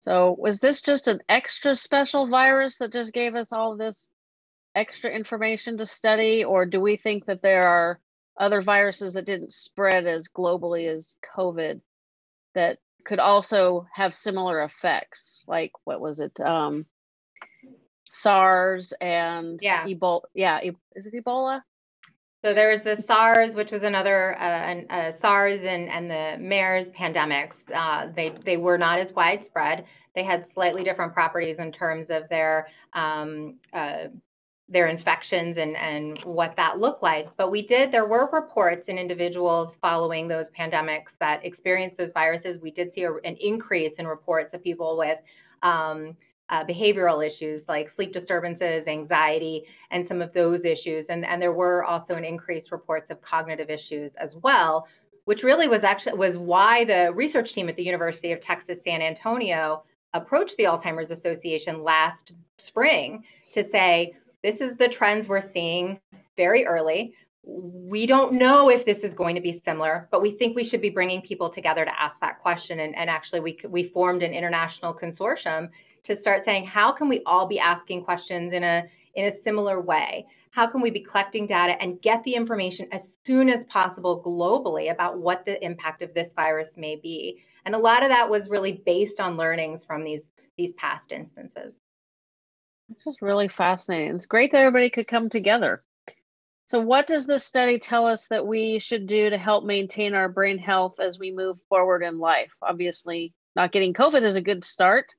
So 0.00 0.34
was 0.38 0.60
this 0.60 0.80
just 0.80 1.08
an 1.08 1.20
extra 1.28 1.74
special 1.74 2.26
virus 2.26 2.78
that 2.78 2.92
just 2.92 3.12
gave 3.12 3.34
us 3.34 3.52
all 3.52 3.76
this 3.76 4.10
extra 4.74 5.10
information 5.10 5.76
to 5.78 5.86
study, 5.86 6.44
or 6.44 6.64
do 6.64 6.80
we 6.80 6.96
think 6.96 7.26
that 7.26 7.42
there 7.42 7.68
are 7.68 8.00
other 8.38 8.62
viruses 8.62 9.12
that 9.14 9.26
didn't 9.26 9.52
spread 9.52 10.06
as 10.06 10.28
globally 10.28 10.88
as 10.88 11.14
COVID 11.36 11.80
that 12.54 12.78
could 13.04 13.18
also 13.18 13.86
have 13.92 14.14
similar 14.14 14.62
effects? 14.62 15.42
Like 15.46 15.72
what 15.84 16.00
was 16.00 16.20
it? 16.20 16.40
Um, 16.40 16.86
SARS 18.10 18.92
and 19.00 19.58
yeah. 19.62 19.84
Ebola. 19.84 20.22
Yeah, 20.34 20.60
is 20.96 21.06
it 21.06 21.14
Ebola? 21.14 21.62
So 22.42 22.54
there 22.54 22.70
was 22.70 22.80
the 22.84 23.04
SARS, 23.06 23.54
which 23.54 23.70
was 23.70 23.82
another 23.84 24.34
uh, 24.40 24.94
uh, 24.94 25.12
SARS 25.20 25.60
and, 25.62 25.90
and 25.90 26.10
the 26.10 26.36
MERS 26.42 26.86
pandemics. 26.98 27.52
Uh, 27.74 28.12
they 28.16 28.32
they 28.46 28.56
were 28.56 28.78
not 28.78 28.98
as 28.98 29.08
widespread. 29.14 29.84
They 30.14 30.24
had 30.24 30.46
slightly 30.54 30.82
different 30.82 31.12
properties 31.12 31.56
in 31.58 31.70
terms 31.70 32.06
of 32.08 32.28
their 32.30 32.68
um, 32.94 33.56
uh, 33.74 34.08
their 34.70 34.86
infections 34.86 35.56
and, 35.58 35.76
and 35.76 36.18
what 36.24 36.54
that 36.56 36.78
looked 36.78 37.02
like. 37.02 37.26
But 37.36 37.50
we 37.50 37.62
did, 37.62 37.92
there 37.92 38.06
were 38.06 38.28
reports 38.32 38.84
in 38.86 38.98
individuals 38.98 39.74
following 39.80 40.28
those 40.28 40.46
pandemics 40.58 41.10
that 41.18 41.44
experienced 41.44 41.98
those 41.98 42.10
viruses. 42.14 42.60
We 42.62 42.70
did 42.70 42.92
see 42.94 43.02
a, 43.02 43.12
an 43.12 43.36
increase 43.40 43.92
in 43.98 44.06
reports 44.06 44.54
of 44.54 44.62
people 44.62 44.96
with 44.96 45.18
um, 45.64 46.16
uh, 46.50 46.64
behavioral 46.64 47.24
issues 47.24 47.62
like 47.68 47.86
sleep 47.96 48.12
disturbances, 48.12 48.86
anxiety, 48.86 49.62
and 49.90 50.04
some 50.08 50.20
of 50.20 50.32
those 50.34 50.60
issues. 50.64 51.06
And, 51.08 51.24
and 51.24 51.40
there 51.40 51.52
were 51.52 51.84
also 51.84 52.14
an 52.14 52.24
increased 52.24 52.72
reports 52.72 53.06
of 53.10 53.18
cognitive 53.22 53.70
issues 53.70 54.10
as 54.20 54.30
well, 54.42 54.86
which 55.24 55.40
really 55.44 55.68
was 55.68 55.80
actually 55.84 56.14
was 56.14 56.34
why 56.36 56.84
the 56.84 57.12
research 57.14 57.48
team 57.54 57.68
at 57.68 57.76
the 57.76 57.82
University 57.82 58.32
of 58.32 58.42
Texas 58.44 58.78
San 58.84 59.00
Antonio 59.00 59.84
approached 60.12 60.52
the 60.58 60.64
Alzheimer's 60.64 61.10
Association 61.10 61.84
last 61.84 62.32
spring 62.66 63.22
to 63.54 63.64
say, 63.70 64.12
this 64.42 64.56
is 64.60 64.76
the 64.78 64.88
trends 64.98 65.28
we're 65.28 65.52
seeing 65.52 66.00
very 66.36 66.66
early. 66.66 67.14
We 67.44 68.06
don't 68.06 68.34
know 68.34 68.70
if 68.70 68.84
this 68.84 68.98
is 69.02 69.14
going 69.16 69.34
to 69.34 69.40
be 69.40 69.62
similar, 69.64 70.08
but 70.10 70.20
we 70.20 70.36
think 70.36 70.56
we 70.56 70.68
should 70.68 70.82
be 70.82 70.90
bringing 70.90 71.22
people 71.22 71.50
together 71.50 71.84
to 71.84 71.90
ask 71.90 72.14
that 72.20 72.40
question. 72.42 72.80
And, 72.80 72.94
and 72.96 73.08
actually, 73.08 73.40
we, 73.40 73.58
we 73.68 73.90
formed 73.94 74.22
an 74.22 74.32
international 74.34 74.94
consortium 74.94 75.68
to 76.10 76.20
start 76.20 76.42
saying, 76.44 76.66
how 76.66 76.92
can 76.92 77.08
we 77.08 77.22
all 77.24 77.46
be 77.46 77.58
asking 77.58 78.04
questions 78.04 78.52
in 78.52 78.62
a, 78.62 78.82
in 79.14 79.26
a 79.26 79.42
similar 79.44 79.80
way? 79.80 80.26
How 80.50 80.66
can 80.66 80.80
we 80.80 80.90
be 80.90 81.06
collecting 81.08 81.46
data 81.46 81.74
and 81.80 82.02
get 82.02 82.22
the 82.24 82.34
information 82.34 82.88
as 82.92 83.02
soon 83.26 83.48
as 83.48 83.64
possible 83.72 84.22
globally 84.24 84.92
about 84.92 85.18
what 85.18 85.44
the 85.46 85.64
impact 85.64 86.02
of 86.02 86.12
this 86.12 86.28
virus 86.34 86.68
may 86.76 86.96
be? 87.00 87.42
And 87.64 87.74
a 87.74 87.78
lot 87.78 88.02
of 88.02 88.10
that 88.10 88.28
was 88.28 88.42
really 88.48 88.82
based 88.84 89.20
on 89.20 89.36
learnings 89.36 89.80
from 89.86 90.02
these, 90.02 90.22
these 90.58 90.72
past 90.76 91.12
instances. 91.12 91.72
This 92.88 93.06
is 93.06 93.22
really 93.22 93.48
fascinating. 93.48 94.16
It's 94.16 94.26
great 94.26 94.50
that 94.50 94.58
everybody 94.58 94.90
could 94.90 95.06
come 95.06 95.30
together. 95.30 95.84
So, 96.66 96.80
what 96.80 97.06
does 97.06 97.26
this 97.26 97.44
study 97.44 97.78
tell 97.78 98.06
us 98.06 98.26
that 98.28 98.46
we 98.46 98.78
should 98.80 99.06
do 99.06 99.30
to 99.30 99.38
help 99.38 99.64
maintain 99.64 100.14
our 100.14 100.28
brain 100.28 100.58
health 100.58 100.98
as 100.98 101.18
we 101.18 101.32
move 101.32 101.60
forward 101.68 102.02
in 102.02 102.18
life? 102.18 102.52
Obviously, 102.62 103.32
not 103.54 103.72
getting 103.72 103.92
COVID 103.92 104.22
is 104.22 104.36
a 104.36 104.42
good 104.42 104.64
start, 104.64 105.14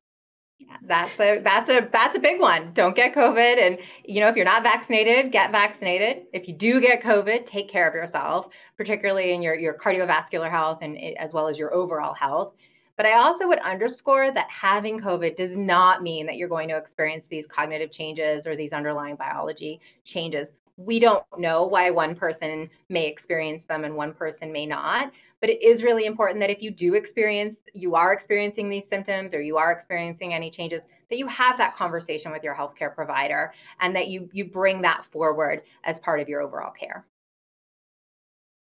that's 0.88 1.14
a 1.20 1.42
that's 1.44 1.70
a 1.70 1.90
that's 1.92 2.16
a 2.16 2.20
big 2.20 2.40
one. 2.40 2.74
Don't 2.74 2.96
get 2.96 3.16
COVID, 3.16 3.66
and 3.66 3.78
you 4.06 4.20
know 4.20 4.30
if 4.30 4.36
you're 4.36 4.46
not 4.46 4.64
vaccinated, 4.64 5.32
get 5.32 5.52
vaccinated. 5.52 6.24
If 6.34 6.48
you 6.48 6.56
do 6.56 6.82
get 6.82 7.04
COVID, 7.04 7.52
take 7.52 7.72
care 7.72 7.88
of 7.88 7.94
yourself, 7.94 8.48
particularly 8.78 9.34
in 9.34 9.42
your 9.42 9.56
your 9.56 9.76
cardiovascular 9.76 10.50
health 10.50 10.80
and 10.82 10.98
eh, 10.98 11.14
as 11.20 11.32
well 11.34 11.48
as 11.48 11.58
your 11.58 11.74
overall 11.74 12.14
health. 12.14 12.54
But 12.98 13.06
I 13.06 13.18
also 13.18 13.48
would 13.48 13.60
underscore 13.60 14.32
that 14.34 14.46
having 14.50 15.00
COVID 15.00 15.38
does 15.38 15.52
not 15.54 16.04
mean 16.04 16.26
that 16.28 16.36
you're 16.36 16.50
going 16.50 16.70
to 16.70 16.78
experience 16.78 17.24
these 17.30 17.46
cognitive 17.56 17.92
changes 17.94 18.44
or 18.46 18.56
these 18.56 18.72
underlying 18.72 19.16
biology 19.16 19.80
changes. 20.14 20.48
We 20.78 21.00
don't 21.00 21.24
know 21.38 21.64
why 21.66 21.90
one 21.90 22.16
person 22.16 22.70
may 22.90 23.08
experience 23.08 23.64
them 23.68 23.86
and 23.86 23.96
one 23.96 24.14
person 24.14 24.52
may 24.52 24.66
not. 24.66 25.12
But 25.42 25.50
it 25.50 25.64
is 25.64 25.82
really 25.82 26.06
important 26.06 26.40
that 26.40 26.52
if 26.52 26.62
you 26.62 26.72
do 26.72 26.94
experience, 26.94 27.58
you 27.74 27.96
are 27.96 28.14
experiencing 28.14 28.70
these 28.70 28.84
symptoms 28.90 29.34
or 29.34 29.42
you 29.42 29.58
are 29.58 29.72
experiencing 29.72 30.34
any 30.34 30.52
changes, 30.52 30.82
that 31.10 31.18
you 31.18 31.28
have 31.28 31.58
that 31.58 31.76
conversation 31.76 32.32
with 32.32 32.44
your 32.44 32.56
healthcare 32.56 32.94
provider 32.94 33.52
and 33.82 33.96
that 33.96 34.08
you, 34.08 34.30
you 34.32 34.46
bring 34.46 34.82
that 34.84 35.04
forward 35.12 35.64
as 35.84 35.96
part 36.04 36.20
of 36.20 36.30
your 36.30 36.42
overall 36.42 36.72
care. 36.80 37.06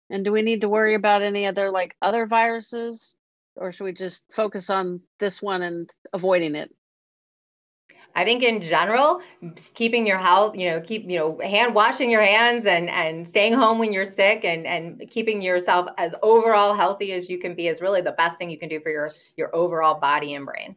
And 0.09 0.23
do 0.23 0.31
we 0.31 0.41
need 0.41 0.61
to 0.61 0.69
worry 0.69 0.95
about 0.95 1.21
any 1.21 1.47
other 1.47 1.71
like 1.71 1.95
other 2.01 2.27
viruses 2.27 3.15
or 3.55 3.71
should 3.71 3.85
we 3.85 3.93
just 3.93 4.23
focus 4.31 4.69
on 4.69 5.01
this 5.19 5.41
one 5.41 5.63
and 5.63 5.89
avoiding 6.13 6.55
it? 6.55 6.73
I 8.17 8.23
think 8.23 8.41
in 8.41 8.61
general, 8.61 9.21
keeping 9.77 10.07
your 10.07 10.17
health, 10.17 10.55
you 10.57 10.71
know, 10.71 10.81
keep, 10.81 11.07
you 11.07 11.19
know, 11.19 11.39
hand 11.39 11.75
washing 11.75 12.09
your 12.09 12.25
hands 12.25 12.65
and, 12.67 12.89
and 12.89 13.27
staying 13.29 13.53
home 13.53 13.77
when 13.77 13.93
you're 13.93 14.09
sick 14.15 14.43
and, 14.43 14.65
and 14.65 15.03
keeping 15.13 15.39
yourself 15.39 15.85
as 15.99 16.09
overall 16.23 16.75
healthy 16.75 17.13
as 17.13 17.29
you 17.29 17.39
can 17.39 17.53
be 17.53 17.67
is 17.67 17.79
really 17.79 18.01
the 18.01 18.15
best 18.17 18.39
thing 18.39 18.49
you 18.49 18.57
can 18.57 18.69
do 18.69 18.79
for 18.79 18.89
your, 18.89 19.11
your 19.35 19.55
overall 19.55 19.99
body 19.99 20.33
and 20.33 20.47
brain. 20.47 20.75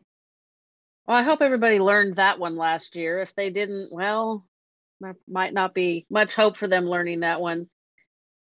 Well, 1.07 1.17
I 1.17 1.23
hope 1.23 1.41
everybody 1.41 1.79
learned 1.79 2.17
that 2.17 2.39
one 2.39 2.59
last 2.59 2.95
year. 2.95 3.23
If 3.23 3.35
they 3.35 3.49
didn't, 3.49 3.91
well, 3.91 4.47
there 5.01 5.17
might 5.27 5.55
not 5.55 5.73
be 5.73 6.05
much 6.11 6.35
hope 6.35 6.59
for 6.59 6.69
them 6.69 6.85
learning 6.85 7.21
that 7.21 7.41
one. 7.41 7.71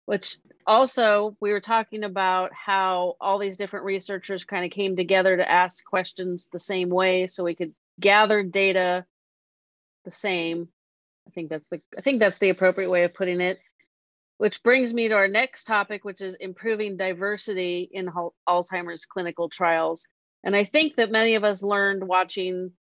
Which 0.07 0.37
also, 0.67 1.37
we 1.41 1.53
were 1.53 1.61
talking 1.61 2.03
about 2.03 2.53
how 2.53 3.15
all 3.21 3.39
these 3.39 3.57
different 3.57 3.85
researchers 3.85 4.43
kind 4.43 4.65
of 4.65 4.73
came 4.73 4.97
together 4.97 5.37
to 5.37 5.49
ask 5.49 5.85
questions 5.85 6.49
the 6.51 6.59
same 6.59 6.89
way 6.89 7.29
so 7.29 7.45
we 7.45 7.55
could 7.55 7.73
gathered 8.01 8.53
data 8.53 9.05
the 10.05 10.11
same. 10.11 10.69
I 11.29 11.31
think 11.31 11.51
that's 11.51 11.69
the 11.69 11.81
I 11.97 12.01
think 12.01 12.21
that's 12.21 12.39
the 12.39 12.51
appropriate 12.51 12.91
way 12.91 13.05
of 13.05 13.15
putting 13.15 13.41
it. 13.41 13.59
Which 14.39 14.63
brings 14.63 14.93
me 14.93 15.09
to 15.09 15.15
our 15.15 15.29
next 15.29 15.65
topic, 15.65 16.03
which 16.05 16.23
is 16.23 16.35
improving 16.35 16.97
diversity 16.97 17.89
in 17.93 18.11
Alzheimer's 18.49 19.05
clinical 19.05 19.51
trials. 19.51 20.07
And 20.43 20.57
I 20.57 20.65
think 20.65 20.97
that 20.97 21.11
many 21.11 21.35
of 21.35 21.45
us 21.45 21.63
learned 21.63 22.09
watching 22.09 22.73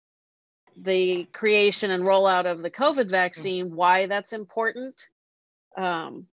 the 0.81 1.25
creation 1.33 1.91
and 1.91 2.03
rollout 2.03 2.49
of 2.49 2.61
the 2.61 2.69
COVID 2.69 3.09
vaccine 3.09 3.75
why 3.75 4.07
that's 4.07 4.31
important. 4.31 4.95
Um, 5.77 6.27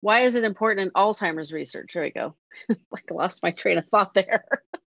why 0.00 0.22
is 0.22 0.36
it 0.36 0.44
important 0.44 0.86
in 0.86 0.92
Alzheimer's 0.92 1.52
research? 1.52 1.92
There 1.94 2.02
we 2.02 2.10
go. 2.10 2.34
like 2.90 3.10
lost 3.10 3.42
my 3.42 3.50
train 3.50 3.78
of 3.78 3.86
thought 3.88 4.14
there. 4.14 4.44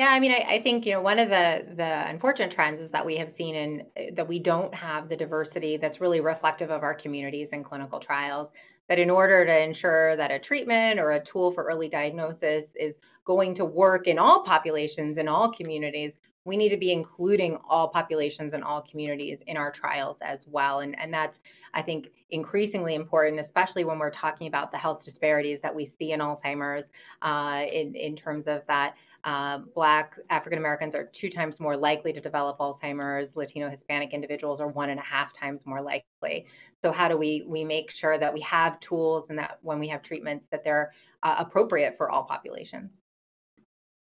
Yeah, 0.00 0.06
I 0.06 0.18
mean, 0.18 0.32
I, 0.32 0.54
I, 0.54 0.62
think 0.62 0.86
you 0.86 0.94
know 0.94 1.02
one 1.02 1.18
of 1.18 1.28
the 1.28 1.58
the 1.76 2.04
unfortunate 2.08 2.54
trends 2.54 2.80
is 2.80 2.90
that 2.90 3.04
we 3.04 3.18
have 3.18 3.28
seen 3.36 3.54
in 3.54 4.14
that 4.16 4.26
we 4.26 4.38
don't 4.38 4.74
have 4.74 5.10
the 5.10 5.16
diversity 5.16 5.76
that's 5.78 6.00
really 6.00 6.20
reflective 6.20 6.70
of 6.70 6.82
our 6.82 6.94
communities 6.94 7.48
in 7.52 7.62
clinical 7.62 8.00
trials. 8.00 8.48
That 8.88 8.98
in 8.98 9.10
order 9.10 9.44
to 9.44 9.54
ensure 9.54 10.16
that 10.16 10.30
a 10.30 10.38
treatment 10.38 11.00
or 11.00 11.10
a 11.10 11.20
tool 11.30 11.52
for 11.52 11.64
early 11.64 11.90
diagnosis 11.90 12.64
is 12.76 12.94
going 13.26 13.54
to 13.56 13.66
work 13.66 14.06
in 14.06 14.18
all 14.18 14.42
populations 14.46 15.18
in 15.18 15.28
all 15.28 15.52
communities, 15.54 16.12
we 16.46 16.56
need 16.56 16.70
to 16.70 16.78
be 16.78 16.92
including 16.92 17.58
all 17.68 17.88
populations 17.88 18.54
and 18.54 18.64
all 18.64 18.82
communities 18.90 19.36
in 19.48 19.58
our 19.58 19.70
trials 19.78 20.16
as 20.22 20.38
well. 20.46 20.80
And, 20.80 20.96
and 20.98 21.12
that's, 21.12 21.36
I 21.74 21.82
think, 21.82 22.06
increasingly 22.30 22.94
important, 22.94 23.38
especially 23.46 23.84
when 23.84 23.98
we're 23.98 24.12
talking 24.12 24.46
about 24.46 24.72
the 24.72 24.78
health 24.78 25.02
disparities 25.04 25.58
that 25.62 25.74
we 25.74 25.92
see 25.98 26.12
in 26.12 26.20
Alzheimer's 26.20 26.86
uh, 27.20 27.66
in, 27.70 27.94
in 27.94 28.16
terms 28.16 28.44
of 28.46 28.62
that 28.66 28.94
uh, 29.24 29.58
Black 29.74 30.14
African 30.30 30.58
Americans 30.58 30.94
are 30.94 31.10
two 31.20 31.30
times 31.30 31.54
more 31.58 31.76
likely 31.76 32.12
to 32.12 32.20
develop 32.20 32.58
Alzheimer's. 32.58 33.28
Latino 33.34 33.68
Hispanic 33.68 34.12
individuals 34.12 34.60
are 34.60 34.68
one 34.68 34.90
and 34.90 34.98
a 34.98 35.02
half 35.02 35.28
times 35.38 35.60
more 35.64 35.82
likely. 35.82 36.46
So 36.82 36.92
how 36.92 37.08
do 37.08 37.16
we 37.16 37.44
we 37.46 37.64
make 37.64 37.90
sure 38.00 38.18
that 38.18 38.32
we 38.32 38.40
have 38.40 38.80
tools 38.80 39.26
and 39.28 39.38
that 39.38 39.58
when 39.62 39.78
we 39.78 39.88
have 39.88 40.02
treatments 40.02 40.46
that 40.50 40.64
they're 40.64 40.92
uh, 41.22 41.36
appropriate 41.38 41.96
for 41.96 42.10
all 42.10 42.24
populations? 42.24 42.90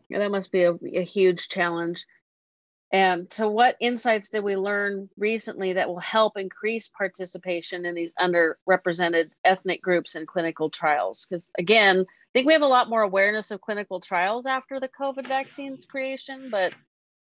That 0.10 0.32
must 0.32 0.52
be 0.52 0.64
a, 0.64 0.74
a 0.74 1.04
huge 1.04 1.50
challenge. 1.50 2.06
And 2.92 3.32
so, 3.32 3.52
what 3.52 3.76
insights 3.80 4.30
did 4.30 4.44
we 4.44 4.56
learn 4.56 5.10
recently 5.16 5.74
that 5.74 5.88
will 5.88 6.00
help 6.00 6.38
increase 6.38 6.90
participation 6.90 7.86
in 7.86 7.94
these 7.94 8.14
underrepresented 8.20 9.32
ethnic 9.44 9.82
groups 9.84 10.16
in 10.16 10.26
clinical 10.26 10.72
trials? 10.72 11.28
Because, 11.30 11.52
again, 11.60 12.06
think 12.34 12.48
we 12.48 12.54
have 12.54 12.62
a 12.62 12.68
lot 12.68 12.90
more 12.90 13.02
awareness 13.02 13.52
of 13.52 13.62
clinical 13.62 14.00
trials 14.00 14.46
after 14.46 14.80
the 14.80 14.90
COVID 14.90 15.28
vaccines 15.28 15.86
creation, 15.86 16.50
but 16.52 16.74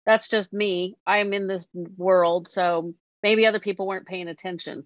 that's 0.05 0.27
just 0.27 0.53
me. 0.53 0.95
I'm 1.05 1.33
in 1.33 1.47
this 1.47 1.67
world, 1.97 2.49
so 2.49 2.93
maybe 3.21 3.45
other 3.45 3.59
people 3.59 3.87
weren't 3.87 4.07
paying 4.07 4.27
attention. 4.27 4.85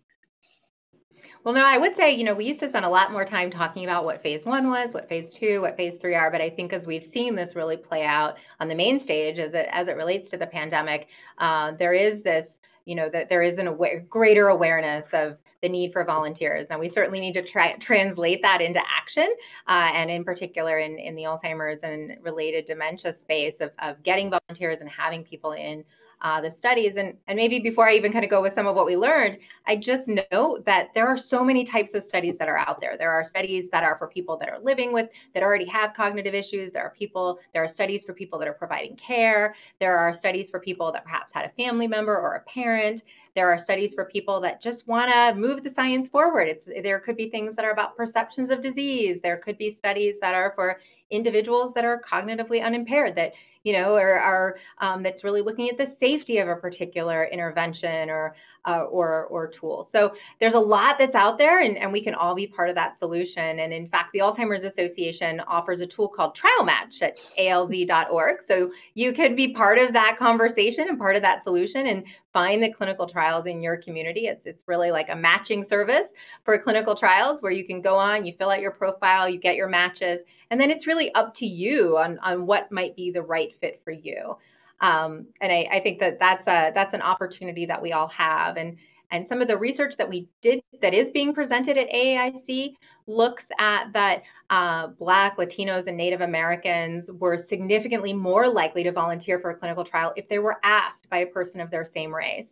Well, 1.44 1.56
no, 1.56 1.62
I 1.62 1.78
would 1.78 1.94
say, 1.98 2.14
you 2.14 2.26
know, 2.26 2.34
we 2.34 2.46
used 2.46 2.60
to 2.60 2.70
spend 2.70 2.84
a 2.84 2.90
lot 2.90 3.12
more 3.12 3.24
time 3.24 3.52
talking 3.52 3.86
about 3.86 4.04
what 4.04 4.22
phase 4.22 4.42
one 4.44 4.68
was, 4.68 4.90
what 4.92 5.08
phase 5.08 5.32
two, 5.40 5.62
what 5.62 5.78
phase 5.78 5.98
three 6.02 6.14
are, 6.14 6.30
but 6.30 6.42
I 6.42 6.50
think 6.50 6.74
as 6.74 6.86
we've 6.86 7.10
seen 7.14 7.36
this 7.36 7.56
really 7.56 7.78
play 7.78 8.04
out 8.04 8.36
on 8.60 8.68
the 8.68 8.76
main 8.76 9.02
stage 9.06 9.40
as 9.40 9.54
it, 9.54 9.66
as 9.72 9.88
it 9.88 9.96
relates 9.96 10.30
to 10.32 10.38
the 10.38 10.48
pandemic, 10.48 11.08
uh, 11.38 11.72
there 11.80 11.94
is 11.94 12.22
this, 12.24 12.46
you 12.86 12.96
know, 12.96 13.10
that 13.14 13.30
there 13.30 13.44
is 13.44 13.58
an 13.60 13.68
aware, 13.68 14.04
greater 14.10 14.50
awareness 14.50 15.06
of 15.14 15.38
the 15.68 15.72
need 15.72 15.92
for 15.94 16.04
volunteers. 16.04 16.68
And 16.70 16.80
we 16.80 16.92
certainly 16.94 17.20
need 17.20 17.34
to 17.34 17.44
try 17.52 17.76
translate 17.86 18.42
that 18.42 18.62
into 18.62 18.80
action, 18.80 19.30
uh, 19.68 19.90
and 19.96 20.10
in 20.10 20.24
particular 20.24 20.80
in, 20.80 20.98
in 20.98 21.16
the 21.16 21.24
Alzheimer's 21.24 21.80
and 21.84 22.18
related 22.24 22.68
dementia 22.68 23.16
space 23.24 23.56
of, 23.60 23.72
of 23.82 24.02
getting 24.04 24.30
volunteers 24.30 24.78
and 24.80 24.90
having 24.90 25.24
people 25.24 25.52
in 25.52 25.84
uh, 26.22 26.42
the 26.42 26.54
studies. 26.60 26.94
And, 26.98 27.14
and 27.28 27.36
maybe 27.36 27.60
before 27.60 27.88
I 27.88 27.96
even 27.96 28.12
kind 28.12 28.24
of 28.24 28.32
go 28.32 28.42
with 28.42 28.54
some 28.56 28.68
of 28.68 28.76
what 28.76 28.86
we 28.86 28.98
learned, 28.98 29.38
I 29.68 29.76
just 29.76 30.08
note 30.32 30.66
that 30.66 30.88
there 30.96 31.08
are 31.08 31.20
so 31.30 31.44
many 31.44 31.70
types 31.72 31.90
of 31.94 32.04
studies 32.10 32.36
that 32.40 32.50
are 32.50 32.58
out 32.58 32.80
there. 32.82 32.96
There 32.98 33.12
are 33.12 33.28
studies 33.30 33.66
that 33.72 33.84
are 33.84 33.98
for 33.98 34.08
people 34.08 34.38
that 34.40 34.50
are 34.50 34.60
living 34.60 34.94
with, 34.94 35.08
that 35.34 35.44
already 35.44 35.68
have 35.68 35.92
cognitive 35.96 36.34
issues. 36.34 36.74
There 36.74 36.84
are 36.84 36.94
people, 36.98 37.38
there 37.54 37.64
are 37.64 37.72
studies 37.76 38.02
for 38.06 38.14
people 38.14 38.40
that 38.40 38.48
are 38.48 38.54
providing 38.54 38.98
care. 39.06 39.56
There 39.80 39.98
are 39.98 40.18
studies 40.20 40.48
for 40.50 40.60
people 40.60 40.92
that 40.92 41.04
perhaps 41.04 41.30
had 41.34 41.46
a 41.46 41.52
family 41.56 41.88
member 41.88 42.18
or 42.18 42.36
a 42.36 42.52
parent. 42.52 43.02
There 43.38 43.54
are 43.54 43.64
studies 43.66 43.92
for 43.94 44.06
people 44.06 44.42
that 44.42 44.64
just 44.64 44.80
want 44.88 45.12
to 45.14 45.40
move 45.40 45.64
the 45.64 45.72
science 45.76 46.08
forward. 46.12 46.48
It's, 46.48 46.84
there 46.84 47.00
could 47.00 47.16
be 47.16 47.30
things 47.30 47.56
that 47.56 47.64
are 47.64 47.70
about 47.70 47.96
perceptions 47.96 48.50
of 48.50 48.64
disease. 48.64 49.20
There 49.22 49.38
could 49.38 49.60
be 49.60 49.78
studies 49.78 50.16
that 50.22 50.34
are 50.34 50.54
for 50.56 50.78
individuals 51.12 51.72
that 51.76 51.86
are 51.86 52.02
cognitively 52.12 52.66
unimpaired 52.66 53.14
that 53.16 53.34
you 53.64 53.74
know, 53.74 53.96
or, 53.96 54.14
or 54.18 54.56
um, 54.80 55.04
that's 55.04 55.24
really 55.26 55.42
looking 55.42 55.70
at 55.70 55.78
the 55.78 55.94
safety 56.00 56.38
of 56.38 56.48
a 56.48 56.56
particular 56.56 57.26
intervention 57.26 58.10
or 58.10 58.34
uh, 58.68 58.84
or, 58.84 59.26
or 59.26 59.52
tool. 59.60 59.90
So 59.94 60.12
there's 60.40 60.54
a 60.54 60.60
lot 60.60 60.96
that's 61.00 61.16
out 61.16 61.38
there, 61.38 61.62
and, 61.62 61.78
and 61.78 61.92
we 61.92 62.04
can 62.04 62.14
all 62.14 62.36
be 62.36 62.48
part 62.48 62.70
of 62.70 62.76
that 62.76 62.98
solution. 63.00 63.60
And 63.60 63.72
in 63.72 63.88
fact, 63.88 64.10
the 64.14 64.20
Alzheimer's 64.20 64.66
Association 64.66 65.40
offers 65.48 65.80
a 65.80 65.88
tool 65.96 66.10
called 66.10 66.36
Trial 66.36 66.66
Match 66.66 66.94
at 67.02 67.18
alz.org. 67.40 68.38
So 68.48 68.70
you 68.94 69.14
could 69.14 69.36
be 69.36 69.54
part 69.54 69.78
of 69.78 69.94
that 69.94 70.18
conversation 70.20 70.88
and 70.90 71.00
part 71.00 71.16
of 71.16 71.22
that 71.22 71.44
solution 71.46 71.88
and 71.88 72.04
find 72.34 72.62
the 72.62 72.74
clinical 72.78 73.08
trials 73.08 73.46
in 73.48 73.62
your 73.62 73.78
community. 73.78 74.28
It's, 74.28 74.42
it's 74.46 74.62
really 74.68 74.92
like 74.92 75.08
a 75.10 75.16
matching 75.16 75.66
service 75.70 76.08
for 76.44 76.58
clinical 76.60 76.96
trials 76.96 77.38
where 77.42 77.54
you 77.54 77.66
can 77.66 77.82
go 77.82 77.96
on, 77.96 78.26
you 78.26 78.34
fill 78.38 78.50
out 78.50 78.60
your 78.60 78.72
profile, 78.72 79.30
you 79.30 79.40
get 79.40 79.56
your 79.56 79.70
matches, 79.70 80.20
and 80.52 80.60
then 80.60 80.70
it's 80.70 80.86
really 80.88 81.10
up 81.16 81.34
to 81.40 81.46
you 81.46 81.98
on, 81.98 82.20
on 82.20 82.46
what 82.46 82.72
might 82.72 82.96
be 82.96 83.12
the 83.12 83.22
right 83.22 83.50
fit 83.62 83.82
for 83.84 83.92
you. 83.92 84.36
Um, 84.82 85.28
and 85.42 85.52
I, 85.52 85.66
I, 85.74 85.80
think 85.80 86.00
that 86.00 86.18
that's 86.20 86.48
a, 86.48 86.72
that's 86.74 86.94
an 86.94 87.02
opportunity 87.02 87.66
that 87.66 87.82
we 87.82 87.94
all 87.94 88.10
have. 88.10 88.58
And 88.58 88.78
and 89.12 89.26
some 89.30 89.42
of 89.42 89.48
the 89.48 89.58
research 89.58 89.94
that 89.98 90.10
we 90.10 90.28
did 90.42 90.60
that 90.82 90.94
is 90.94 91.08
being 91.14 91.34
presented 91.34 91.78
at 91.78 91.88
AAIC 91.90 92.74
looks 93.08 93.44
at 93.58 93.86
that 93.94 94.22
uh, 94.50 94.88
Black, 95.00 95.38
Latinos, 95.38 95.88
and 95.88 95.96
Native 95.96 96.22
Americans 96.22 97.06
were 97.08 97.46
significantly 97.50 98.12
more 98.12 98.52
likely 98.52 98.84
to 98.84 98.92
volunteer 98.92 99.40
for 99.40 99.52
a 99.52 99.56
clinical 99.56 99.86
trial 99.86 100.12
if 100.18 100.28
they 100.28 100.40
were 100.40 100.58
asked 100.64 101.10
by 101.10 101.20
a 101.20 101.26
person 101.26 101.62
of 101.62 101.72
their 101.72 101.90
same 101.94 102.14
race. 102.14 102.48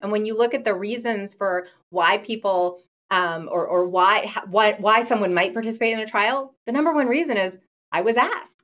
And 0.00 0.10
when 0.10 0.24
you 0.24 0.36
look 0.36 0.54
at 0.54 0.64
the 0.64 0.74
reasons 0.74 1.30
for 1.36 1.66
why 1.90 2.18
people 2.26 2.82
um, 3.10 3.48
or, 3.50 3.66
or 3.66 3.86
why, 3.86 4.24
why, 4.48 4.74
why 4.78 5.06
someone 5.08 5.34
might 5.34 5.52
participate 5.52 5.92
in 5.92 6.00
a 6.00 6.06
trial, 6.06 6.54
the 6.66 6.72
number 6.72 6.92
one 6.92 7.06
reason 7.06 7.36
is 7.36 7.52
I 7.92 8.00
was 8.00 8.14
asked. 8.18 8.57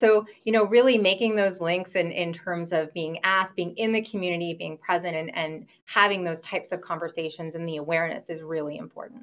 So, 0.00 0.26
you 0.44 0.52
know, 0.52 0.64
really 0.64 0.96
making 0.96 1.34
those 1.34 1.60
links 1.60 1.90
in, 1.94 2.12
in 2.12 2.32
terms 2.32 2.68
of 2.72 2.92
being 2.94 3.18
asked, 3.24 3.56
being 3.56 3.76
in 3.76 3.92
the 3.92 4.04
community, 4.10 4.54
being 4.56 4.78
present, 4.78 5.16
and, 5.16 5.36
and 5.36 5.66
having 5.86 6.22
those 6.22 6.38
types 6.48 6.68
of 6.70 6.80
conversations 6.82 7.54
and 7.54 7.68
the 7.68 7.78
awareness 7.78 8.24
is 8.28 8.40
really 8.42 8.76
important. 8.76 9.22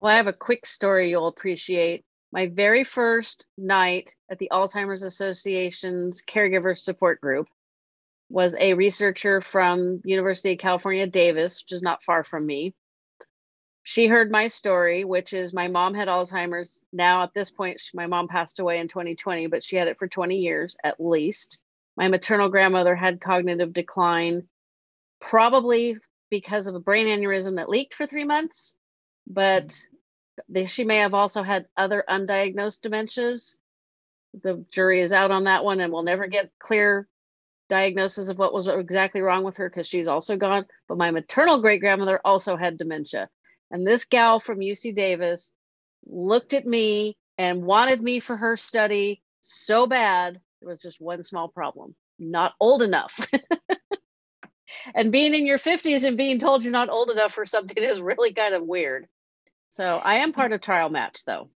Well, 0.00 0.12
I 0.12 0.16
have 0.16 0.26
a 0.26 0.32
quick 0.32 0.64
story 0.66 1.10
you'll 1.10 1.28
appreciate. 1.28 2.04
My 2.32 2.46
very 2.46 2.82
first 2.82 3.46
night 3.58 4.14
at 4.30 4.38
the 4.38 4.48
Alzheimer's 4.50 5.02
Association's 5.02 6.22
caregiver 6.22 6.76
support 6.76 7.20
group 7.20 7.46
was 8.30 8.56
a 8.58 8.72
researcher 8.72 9.42
from 9.42 10.00
University 10.04 10.52
of 10.52 10.58
California, 10.58 11.06
Davis, 11.06 11.62
which 11.62 11.72
is 11.72 11.82
not 11.82 12.02
far 12.02 12.24
from 12.24 12.46
me 12.46 12.74
she 13.84 14.06
heard 14.06 14.30
my 14.30 14.48
story, 14.48 15.04
which 15.04 15.32
is 15.32 15.52
my 15.52 15.68
mom 15.68 15.94
had 15.94 16.08
Alzheimer's. 16.08 16.84
Now, 16.92 17.24
at 17.24 17.34
this 17.34 17.50
point, 17.50 17.80
she, 17.80 17.90
my 17.96 18.06
mom 18.06 18.28
passed 18.28 18.60
away 18.60 18.78
in 18.78 18.88
2020, 18.88 19.48
but 19.48 19.64
she 19.64 19.76
had 19.76 19.88
it 19.88 19.98
for 19.98 20.06
20 20.06 20.36
years 20.36 20.76
at 20.84 21.00
least. 21.00 21.58
My 21.96 22.08
maternal 22.08 22.48
grandmother 22.48 22.94
had 22.94 23.20
cognitive 23.20 23.72
decline, 23.72 24.48
probably 25.20 25.96
because 26.30 26.66
of 26.66 26.74
a 26.74 26.80
brain 26.80 27.06
aneurysm 27.06 27.56
that 27.56 27.68
leaked 27.68 27.94
for 27.94 28.06
three 28.06 28.24
months, 28.24 28.76
but 29.26 29.68
mm. 29.68 29.82
they, 30.48 30.66
she 30.66 30.84
may 30.84 30.98
have 30.98 31.12
also 31.12 31.42
had 31.42 31.66
other 31.76 32.04
undiagnosed 32.08 32.80
dementias. 32.80 33.56
The 34.42 34.64
jury 34.70 35.02
is 35.02 35.12
out 35.12 35.30
on 35.30 35.44
that 35.44 35.64
one, 35.64 35.80
and 35.80 35.92
we'll 35.92 36.04
never 36.04 36.28
get 36.28 36.50
clear 36.58 37.06
diagnosis 37.68 38.28
of 38.28 38.38
what 38.38 38.54
was 38.54 38.68
exactly 38.68 39.20
wrong 39.20 39.44
with 39.44 39.56
her 39.56 39.68
because 39.68 39.86
she's 39.86 40.08
also 40.08 40.36
gone. 40.36 40.66
But 40.88 40.98
my 40.98 41.10
maternal 41.10 41.60
great 41.60 41.80
grandmother 41.80 42.20
also 42.24 42.56
had 42.56 42.78
dementia. 42.78 43.28
And 43.72 43.84
this 43.84 44.04
gal 44.04 44.38
from 44.38 44.60
UC 44.60 44.94
Davis 44.94 45.52
looked 46.06 46.52
at 46.52 46.66
me 46.66 47.16
and 47.38 47.64
wanted 47.64 48.00
me 48.00 48.20
for 48.20 48.36
her 48.36 48.56
study 48.56 49.22
so 49.40 49.88
bad. 49.88 50.40
There 50.60 50.68
was 50.68 50.78
just 50.78 51.00
one 51.00 51.24
small 51.24 51.48
problem 51.48 51.96
not 52.22 52.54
old 52.60 52.82
enough. 52.82 53.18
and 54.94 55.12
being 55.12 55.34
in 55.34 55.46
your 55.46 55.58
50s 55.58 56.04
and 56.04 56.16
being 56.16 56.38
told 56.38 56.64
you're 56.64 56.72
not 56.72 56.88
old 56.88 57.10
enough 57.10 57.32
for 57.32 57.44
something 57.44 57.82
is 57.82 58.00
really 58.00 58.32
kind 58.32 58.54
of 58.54 58.62
weird. 58.62 59.06
So 59.70 59.84
I 59.84 60.16
am 60.16 60.32
part 60.32 60.52
of 60.52 60.60
Trial 60.60 60.90
Match, 60.90 61.22
though. 61.26 61.48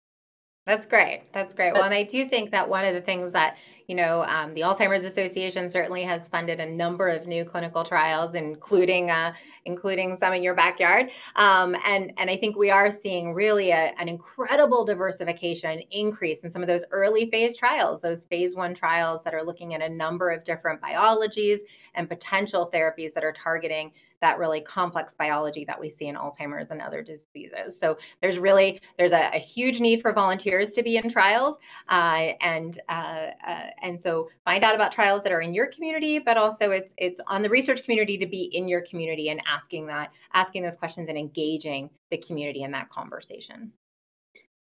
That's 0.66 0.88
great. 0.90 1.24
That's 1.34 1.54
great. 1.54 1.74
Well, 1.74 1.84
and 1.84 1.94
I 1.94 2.04
do 2.04 2.28
think 2.28 2.52
that 2.52 2.70
one 2.70 2.86
of 2.86 2.96
the 2.96 3.02
things 3.02 3.34
that 3.34 3.56
you 3.88 3.96
know, 3.96 4.24
um, 4.24 4.54
the 4.54 4.62
Alzheimer's 4.62 5.06
Association 5.06 5.70
certainly 5.72 6.04
has 6.04 6.22
funded 6.32 6.60
a 6.60 6.70
number 6.70 7.10
of 7.10 7.28
new 7.28 7.46
clinical 7.46 7.86
trials, 7.86 8.34
including 8.36 9.10
uh, 9.10 9.32
including 9.66 10.18
some 10.20 10.34
in 10.34 10.44
your 10.44 10.56
backyard. 10.56 11.06
Um, 11.36 11.76
and 11.86 12.12
and 12.18 12.30
I 12.30 12.38
think 12.38 12.56
we 12.56 12.70
are 12.70 12.98
seeing 13.04 13.34
really 13.34 13.72
a, 13.72 13.92
an 14.00 14.08
incredible 14.08 14.86
diversification 14.86 15.82
increase 15.92 16.40
in 16.44 16.52
some 16.52 16.62
of 16.62 16.68
those 16.68 16.82
early 16.92 17.30
phase 17.32 17.56
trials, 17.60 18.02
those 18.02 18.20
phase 18.30 18.56
one 18.56 18.76
trials 18.76 19.22
that 19.24 19.34
are 19.34 19.44
looking 19.44 19.74
at 19.74 19.82
a 19.82 19.90
number 19.90 20.32
of 20.32 20.44
different 20.46 20.82
biologies 20.82 21.60
and 21.96 22.10
potential 22.10 22.70
therapies 22.74 23.14
that 23.14 23.24
are 23.24 23.34
targeting 23.44 23.92
that 24.26 24.40
really 24.40 24.62
complex 24.62 25.14
biology 25.20 25.66
that 25.68 25.80
we 25.80 25.94
see 26.00 26.08
in 26.08 26.16
Alzheimer's 26.16 26.68
and 26.72 26.82
other 26.82 27.04
diseases. 27.04 27.74
So 27.80 27.96
there's 28.22 28.40
really 28.40 28.82
there's 28.98 29.12
a, 29.12 29.38
a 29.38 29.46
huge 29.54 29.80
need 29.80 30.02
for 30.02 30.14
volunteers 30.14 30.68
to 30.76 30.82
be 30.82 30.98
in 30.98 31.12
trials, 31.12 31.58
uh, 31.92 32.34
and 32.42 32.82
uh, 32.90 33.28
uh, 33.48 33.70
and 33.84 34.00
so 34.04 34.28
find 34.44 34.64
out 34.64 34.74
about 34.74 34.94
trials 34.94 35.22
that 35.24 35.32
are 35.32 35.42
in 35.42 35.54
your 35.54 35.68
community, 35.68 36.20
but 36.24 36.38
also 36.38 36.72
it's 36.72 36.90
it's 36.98 37.20
on 37.28 37.44
the 37.44 37.50
research 37.50 37.80
community 37.86 38.18
to 38.18 38.26
be 38.26 38.50
in 38.54 38.68
your 38.68 38.82
community 38.90 39.30
and 39.30 39.40
asking 39.48 39.86
that 39.86 40.10
asking 40.34 40.64
those 40.64 40.78
questions 40.80 41.08
and 41.08 41.18
engaging 41.18 41.88
the 42.10 42.18
community 42.26 42.64
in 42.64 42.72
that 42.72 42.90
conversation. 42.90 43.72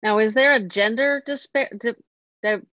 Now, 0.02 0.18
is 0.18 0.34
there 0.34 0.54
a 0.54 0.60
gender 0.60 1.22
disparity? 1.24 1.94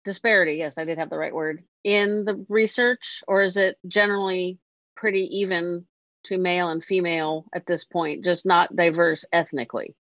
disparity 0.04 0.56
yes 0.56 0.78
i 0.78 0.84
did 0.84 0.98
have 0.98 1.10
the 1.10 1.18
right 1.18 1.34
word 1.34 1.64
in 1.86 2.26
the 2.26 2.46
research 2.50 3.24
or 3.26 3.42
is 3.42 3.56
it 3.56 3.78
generally 3.88 4.60
pretty 4.98 5.30
even 5.40 5.86
to 6.26 6.38
male 6.38 6.70
and 6.70 6.84
female 6.84 7.46
at 7.54 7.66
this 7.66 7.84
point, 7.84 8.24
just 8.24 8.46
not 8.46 8.76
diverse 8.76 9.26
ethnically? 9.32 9.96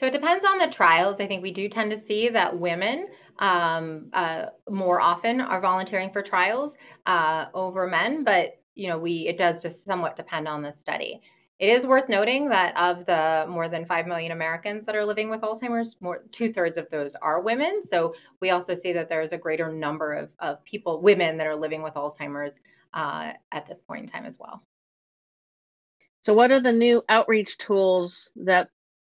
So 0.00 0.06
it 0.06 0.12
depends 0.12 0.44
on 0.48 0.58
the 0.58 0.74
trials. 0.74 1.16
I 1.20 1.26
think 1.26 1.42
we 1.42 1.52
do 1.52 1.68
tend 1.68 1.90
to 1.90 2.00
see 2.08 2.30
that 2.32 2.58
women 2.58 3.06
um, 3.38 4.06
uh, 4.14 4.46
more 4.68 5.00
often 5.00 5.40
are 5.40 5.60
volunteering 5.60 6.10
for 6.12 6.22
trials 6.22 6.72
uh, 7.06 7.46
over 7.54 7.86
men, 7.86 8.24
but 8.24 8.60
you 8.74 8.88
know, 8.88 8.98
we 8.98 9.26
it 9.28 9.36
does 9.36 9.56
just 9.62 9.76
somewhat 9.86 10.16
depend 10.16 10.48
on 10.48 10.62
the 10.62 10.72
study. 10.82 11.20
It 11.58 11.66
is 11.66 11.86
worth 11.86 12.08
noting 12.08 12.48
that 12.48 12.74
of 12.78 13.04
the 13.04 13.44
more 13.46 13.68
than 13.68 13.84
5 13.84 14.06
million 14.06 14.32
Americans 14.32 14.86
that 14.86 14.94
are 14.94 15.04
living 15.04 15.28
with 15.28 15.42
Alzheimer's, 15.42 15.94
more 16.00 16.24
two 16.38 16.54
thirds 16.54 16.78
of 16.78 16.86
those 16.90 17.10
are 17.20 17.42
women. 17.42 17.82
So 17.90 18.14
we 18.40 18.48
also 18.48 18.78
see 18.82 18.94
that 18.94 19.10
there's 19.10 19.28
a 19.32 19.36
greater 19.36 19.70
number 19.70 20.14
of, 20.14 20.30
of 20.38 20.64
people, 20.64 21.02
women 21.02 21.36
that 21.36 21.46
are 21.46 21.56
living 21.56 21.82
with 21.82 21.92
Alzheimer's 21.92 22.54
uh, 22.94 23.32
at 23.52 23.68
this 23.68 23.76
point 23.86 24.04
in 24.04 24.10
time 24.10 24.24
as 24.24 24.32
well. 24.38 24.62
So, 26.22 26.34
what 26.34 26.50
are 26.50 26.60
the 26.60 26.72
new 26.72 27.02
outreach 27.08 27.58
tools 27.58 28.30
that 28.36 28.68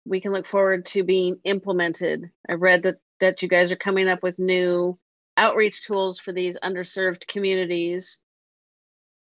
we 0.05 0.21
can 0.21 0.31
look 0.31 0.45
forward 0.45 0.85
to 0.87 1.03
being 1.03 1.39
implemented? 1.43 2.31
I 2.49 2.53
read 2.53 2.83
that 2.83 2.97
that 3.19 3.41
you 3.41 3.47
guys 3.49 3.71
are 3.71 3.77
coming 3.77 4.07
up 4.09 4.23
with 4.23 4.39
new 4.39 4.99
outreach 5.37 5.85
tools 5.85 6.19
for 6.19 6.33
these 6.33 6.57
underserved 6.63 7.27
communities, 7.27 8.19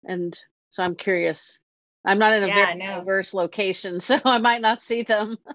and 0.06 0.40
so 0.70 0.84
I'm 0.84 0.96
curious. 0.96 1.60
I'm 2.06 2.20
not 2.20 2.34
in 2.34 2.44
a 2.44 2.48
yeah, 2.48 2.56
very 2.66 2.76
no. 2.76 3.00
diverse 3.00 3.34
location, 3.34 4.00
so 4.02 4.20
I 4.24 4.40
might 4.40 4.62
not 4.62 4.82
see 4.82 5.04
them. 5.04 5.38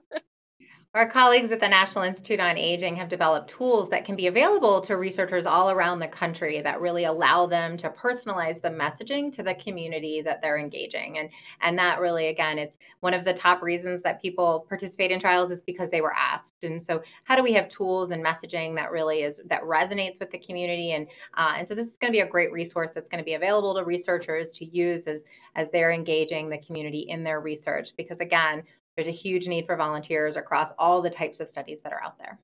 Our 0.94 1.10
colleagues 1.10 1.50
at 1.50 1.58
the 1.58 1.66
National 1.66 2.04
Institute 2.04 2.38
on 2.38 2.56
Aging 2.56 2.94
have 2.94 3.10
developed 3.10 3.50
tools 3.58 3.88
that 3.90 4.06
can 4.06 4.14
be 4.14 4.28
available 4.28 4.84
to 4.86 4.94
researchers 4.94 5.44
all 5.44 5.70
around 5.70 5.98
the 5.98 6.06
country 6.06 6.62
that 6.62 6.80
really 6.80 7.04
allow 7.06 7.48
them 7.48 7.76
to 7.78 7.90
personalize 7.90 8.62
the 8.62 8.68
messaging 8.68 9.34
to 9.34 9.42
the 9.42 9.54
community 9.64 10.22
that 10.24 10.38
they're 10.40 10.56
engaging. 10.56 11.16
And, 11.18 11.28
and 11.62 11.76
that 11.78 11.98
really, 11.98 12.28
again, 12.28 12.60
it's 12.60 12.72
one 13.00 13.12
of 13.12 13.24
the 13.24 13.32
top 13.42 13.60
reasons 13.60 14.04
that 14.04 14.22
people 14.22 14.66
participate 14.68 15.10
in 15.10 15.20
trials 15.20 15.50
is 15.50 15.58
because 15.66 15.88
they 15.90 16.00
were 16.00 16.14
asked. 16.14 16.44
And 16.62 16.80
so 16.88 17.02
how 17.24 17.34
do 17.34 17.42
we 17.42 17.52
have 17.54 17.64
tools 17.76 18.12
and 18.12 18.24
messaging 18.24 18.76
that 18.76 18.92
really 18.92 19.18
is, 19.18 19.34
that 19.48 19.62
resonates 19.64 20.20
with 20.20 20.30
the 20.30 20.38
community? 20.46 20.92
And, 20.92 21.08
uh, 21.36 21.58
and 21.58 21.66
so 21.68 21.74
this 21.74 21.86
is 21.86 21.92
going 22.00 22.12
to 22.12 22.16
be 22.16 22.20
a 22.20 22.28
great 22.28 22.52
resource 22.52 22.90
that's 22.94 23.08
going 23.10 23.18
to 23.18 23.24
be 23.24 23.34
available 23.34 23.74
to 23.74 23.82
researchers 23.82 24.46
to 24.60 24.64
use 24.64 25.02
as, 25.08 25.16
as 25.56 25.66
they're 25.72 25.90
engaging 25.90 26.48
the 26.48 26.58
community 26.64 27.06
in 27.08 27.24
their 27.24 27.40
research. 27.40 27.88
Because 27.96 28.18
again, 28.20 28.62
there's 28.96 29.08
a 29.08 29.12
huge 29.12 29.46
need 29.46 29.66
for 29.66 29.76
volunteers 29.76 30.36
across 30.36 30.70
all 30.78 31.02
the 31.02 31.10
types 31.10 31.40
of 31.40 31.48
studies 31.50 31.78
that 31.82 31.92
are 31.92 32.02
out 32.02 32.18
there. 32.18 32.38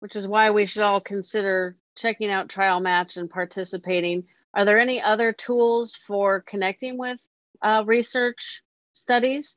Which 0.00 0.16
is 0.16 0.28
why 0.28 0.50
we 0.50 0.66
should 0.66 0.82
all 0.82 1.00
consider 1.00 1.76
checking 1.96 2.30
out 2.30 2.48
Trial 2.48 2.80
Match 2.80 3.16
and 3.16 3.28
participating. 3.28 4.24
Are 4.54 4.64
there 4.64 4.78
any 4.78 5.02
other 5.02 5.32
tools 5.32 5.94
for 5.94 6.40
connecting 6.40 6.98
with 6.98 7.20
uh, 7.60 7.82
research 7.86 8.62
studies, 8.92 9.56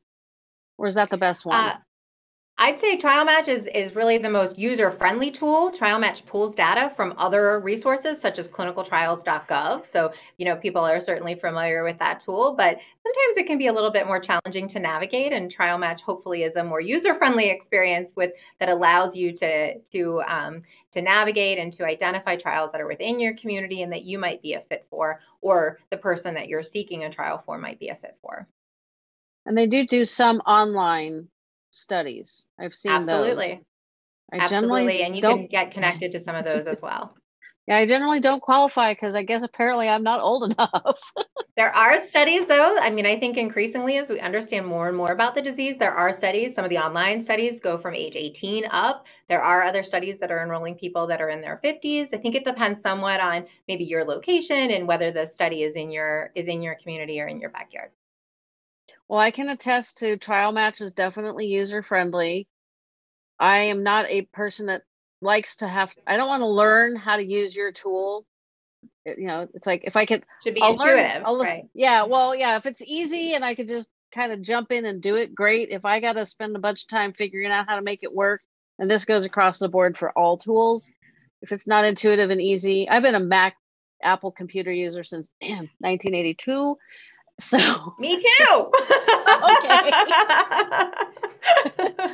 or 0.78 0.88
is 0.88 0.96
that 0.96 1.10
the 1.10 1.18
best 1.18 1.46
one? 1.46 1.60
Uh, 1.60 1.78
I'd 2.62 2.80
say 2.80 3.02
TrialMatch 3.02 3.50
is, 3.50 3.66
is 3.74 3.96
really 3.96 4.20
the 4.20 4.30
most 4.30 4.56
user-friendly 4.56 5.34
tool. 5.40 5.72
TrialMatch 5.82 6.28
pulls 6.30 6.54
data 6.56 6.92
from 6.96 7.16
other 7.18 7.60
resources 7.60 8.18
such 8.22 8.38
as 8.38 8.46
clinicaltrials.gov. 8.56 9.82
So, 9.92 10.12
you 10.38 10.46
know, 10.46 10.58
people 10.58 10.84
are 10.84 11.02
certainly 11.08 11.40
familiar 11.42 11.84
with 11.84 11.98
that 11.98 12.20
tool, 12.24 12.54
but 12.56 12.76
sometimes 13.02 13.38
it 13.38 13.48
can 13.48 13.58
be 13.58 13.66
a 13.66 13.74
little 13.74 13.92
bit 13.92 14.06
more 14.06 14.22
challenging 14.22 14.70
to 14.74 14.80
navigate 14.80 15.34
and 15.34 15.52
TrialMatch 15.52 16.02
hopefully 16.06 16.44
is 16.44 16.56
a 16.56 16.64
more 16.64 16.80
user-friendly 16.80 17.50
experience 17.50 18.10
with 18.16 18.30
that 18.60 18.70
allows 18.70 19.16
you 19.16 19.40
to, 19.40 19.80
to, 19.92 20.22
um, 20.30 20.62
to 20.94 21.02
navigate 21.02 21.58
and 21.58 21.76
to 21.78 21.84
identify 21.84 22.36
trials 22.36 22.70
that 22.74 22.80
are 22.80 22.88
within 22.88 23.20
your 23.20 23.34
community 23.42 23.82
and 23.82 23.92
that 23.92 24.04
you 24.04 24.20
might 24.20 24.40
be 24.44 24.54
a 24.54 24.62
fit 24.70 24.86
for 24.88 25.20
or 25.42 25.80
the 25.90 25.98
person 25.98 26.36
that 26.36 26.48
you're 26.48 26.66
seeking 26.72 27.06
a 27.06 27.12
trial 27.12 27.42
for 27.44 27.58
might 27.58 27.80
be 27.80 27.90
a 27.90 27.96
fit 27.96 28.18
for. 28.22 28.48
And 29.48 29.58
they 29.58 29.66
do 29.66 29.88
do 29.88 30.06
some 30.06 30.42
online 30.42 31.28
studies. 31.72 32.48
I've 32.60 32.74
seen 32.74 32.92
Absolutely. 32.92 33.48
those. 33.48 33.60
I 34.34 34.38
Absolutely. 34.44 35.02
And 35.02 35.16
you 35.16 35.22
don't... 35.22 35.38
can 35.40 35.48
get 35.48 35.74
connected 35.74 36.12
to 36.14 36.24
some 36.24 36.36
of 36.36 36.46
those 36.46 36.66
as 36.68 36.78
well. 36.82 37.16
Yeah, 37.68 37.78
I 37.78 37.86
generally 37.86 38.20
don't 38.20 38.42
qualify 38.42 38.94
because 38.94 39.16
I 39.16 39.22
guess 39.22 39.44
apparently 39.44 39.88
I'm 39.88 40.02
not 40.02 40.20
old 40.20 40.52
enough. 40.52 41.00
there 41.56 41.72
are 41.72 42.00
studies, 42.10 42.42
though. 42.48 42.76
I 42.82 42.90
mean, 42.90 43.06
I 43.06 43.20
think 43.20 43.38
increasingly 43.38 43.98
as 43.98 44.10
we 44.10 44.20
understand 44.20 44.66
more 44.66 44.88
and 44.88 44.98
more 44.98 45.12
about 45.12 45.36
the 45.36 45.44
disease, 45.44 45.76
there 45.78 45.94
are 45.94 46.18
studies. 46.18 46.54
Some 46.56 46.66
of 46.66 46.72
the 46.72 46.78
online 46.78 47.24
studies 47.26 47.60
go 47.64 47.80
from 47.80 47.94
age 47.94 48.14
18 48.16 48.66
up. 48.66 49.06
There 49.30 49.44
are 49.44 49.64
other 49.64 49.86
studies 49.88 50.18
that 50.22 50.32
are 50.32 50.42
enrolling 50.42 50.76
people 50.76 51.06
that 51.06 51.22
are 51.22 51.30
in 51.30 51.40
their 51.40 51.62
50s. 51.64 52.08
I 52.12 52.18
think 52.18 52.34
it 52.34 52.46
depends 52.46 52.82
somewhat 52.82 53.20
on 53.20 53.46
maybe 53.68 53.84
your 53.84 54.06
location 54.06 54.72
and 54.72 54.88
whether 54.88 55.12
the 55.12 55.30
study 55.36 55.58
is 55.58 55.76
in 55.76 55.92
your 55.92 56.32
is 56.36 56.48
in 56.48 56.64
your 56.64 56.76
community 56.82 57.22
or 57.22 57.28
in 57.28 57.40
your 57.40 57.52
backyard. 57.52 57.92
Well, 59.12 59.20
I 59.20 59.32
can 59.32 59.50
attest 59.50 59.98
to 59.98 60.16
trial 60.16 60.54
match 60.54 60.80
is 60.80 60.94
definitely 60.94 61.48
user 61.48 61.84
friendly. 61.84 62.48
I 63.38 63.64
am 63.64 63.84
not 63.84 64.06
a 64.10 64.22
person 64.22 64.68
that 64.68 64.84
likes 65.22 65.58
to 65.58 65.68
have 65.68 65.94
I 66.08 66.16
don't 66.16 66.30
want 66.30 66.40
to 66.40 66.48
learn 66.48 66.96
how 66.96 67.18
to 67.18 67.22
use 67.22 67.54
your 67.54 67.74
tool. 67.74 68.26
It, 69.04 69.20
you 69.20 69.28
know, 69.28 69.50
it's 69.54 69.68
like 69.68 69.82
if 69.84 69.98
I 69.98 70.06
could 70.06 70.24
Should 70.46 70.54
be 70.54 70.62
I'll 70.62 70.72
intuitive, 70.76 71.26
learn, 71.26 71.40
right? 71.42 71.64
Yeah, 71.74 72.04
well, 72.04 72.34
yeah, 72.34 72.56
if 72.56 72.66
it's 72.66 72.82
easy 72.82 73.34
and 73.34 73.44
I 73.44 73.54
could 73.54 73.68
just 73.68 73.90
kind 74.16 74.32
of 74.32 74.42
jump 74.42 74.72
in 74.72 74.86
and 74.86 75.02
do 75.02 75.18
it, 75.18 75.36
great. 75.36 75.72
If 75.72 75.84
I 75.84 76.00
got 76.00 76.14
to 76.14 76.24
spend 76.24 76.56
a 76.56 76.60
bunch 76.60 76.84
of 76.84 76.88
time 76.88 77.12
figuring 77.12 77.52
out 77.52 77.68
how 77.68 77.76
to 77.76 77.82
make 77.82 78.04
it 78.04 78.16
work, 78.16 78.40
and 78.80 78.90
this 78.90 79.04
goes 79.04 79.26
across 79.26 79.60
the 79.60 79.68
board 79.68 79.98
for 79.98 80.18
all 80.18 80.38
tools, 80.38 80.90
if 81.42 81.52
it's 81.52 81.68
not 81.68 81.84
intuitive 81.84 82.30
and 82.30 82.42
easy, 82.42 82.88
I've 82.88 83.04
been 83.04 83.16
a 83.16 83.20
Mac 83.20 83.58
Apple 84.02 84.32
computer 84.32 84.72
user 84.72 85.04
since 85.04 85.30
1982. 85.42 86.78
So 87.42 87.96
me 87.98 88.24
too. 88.38 88.54
okay. 88.54 88.72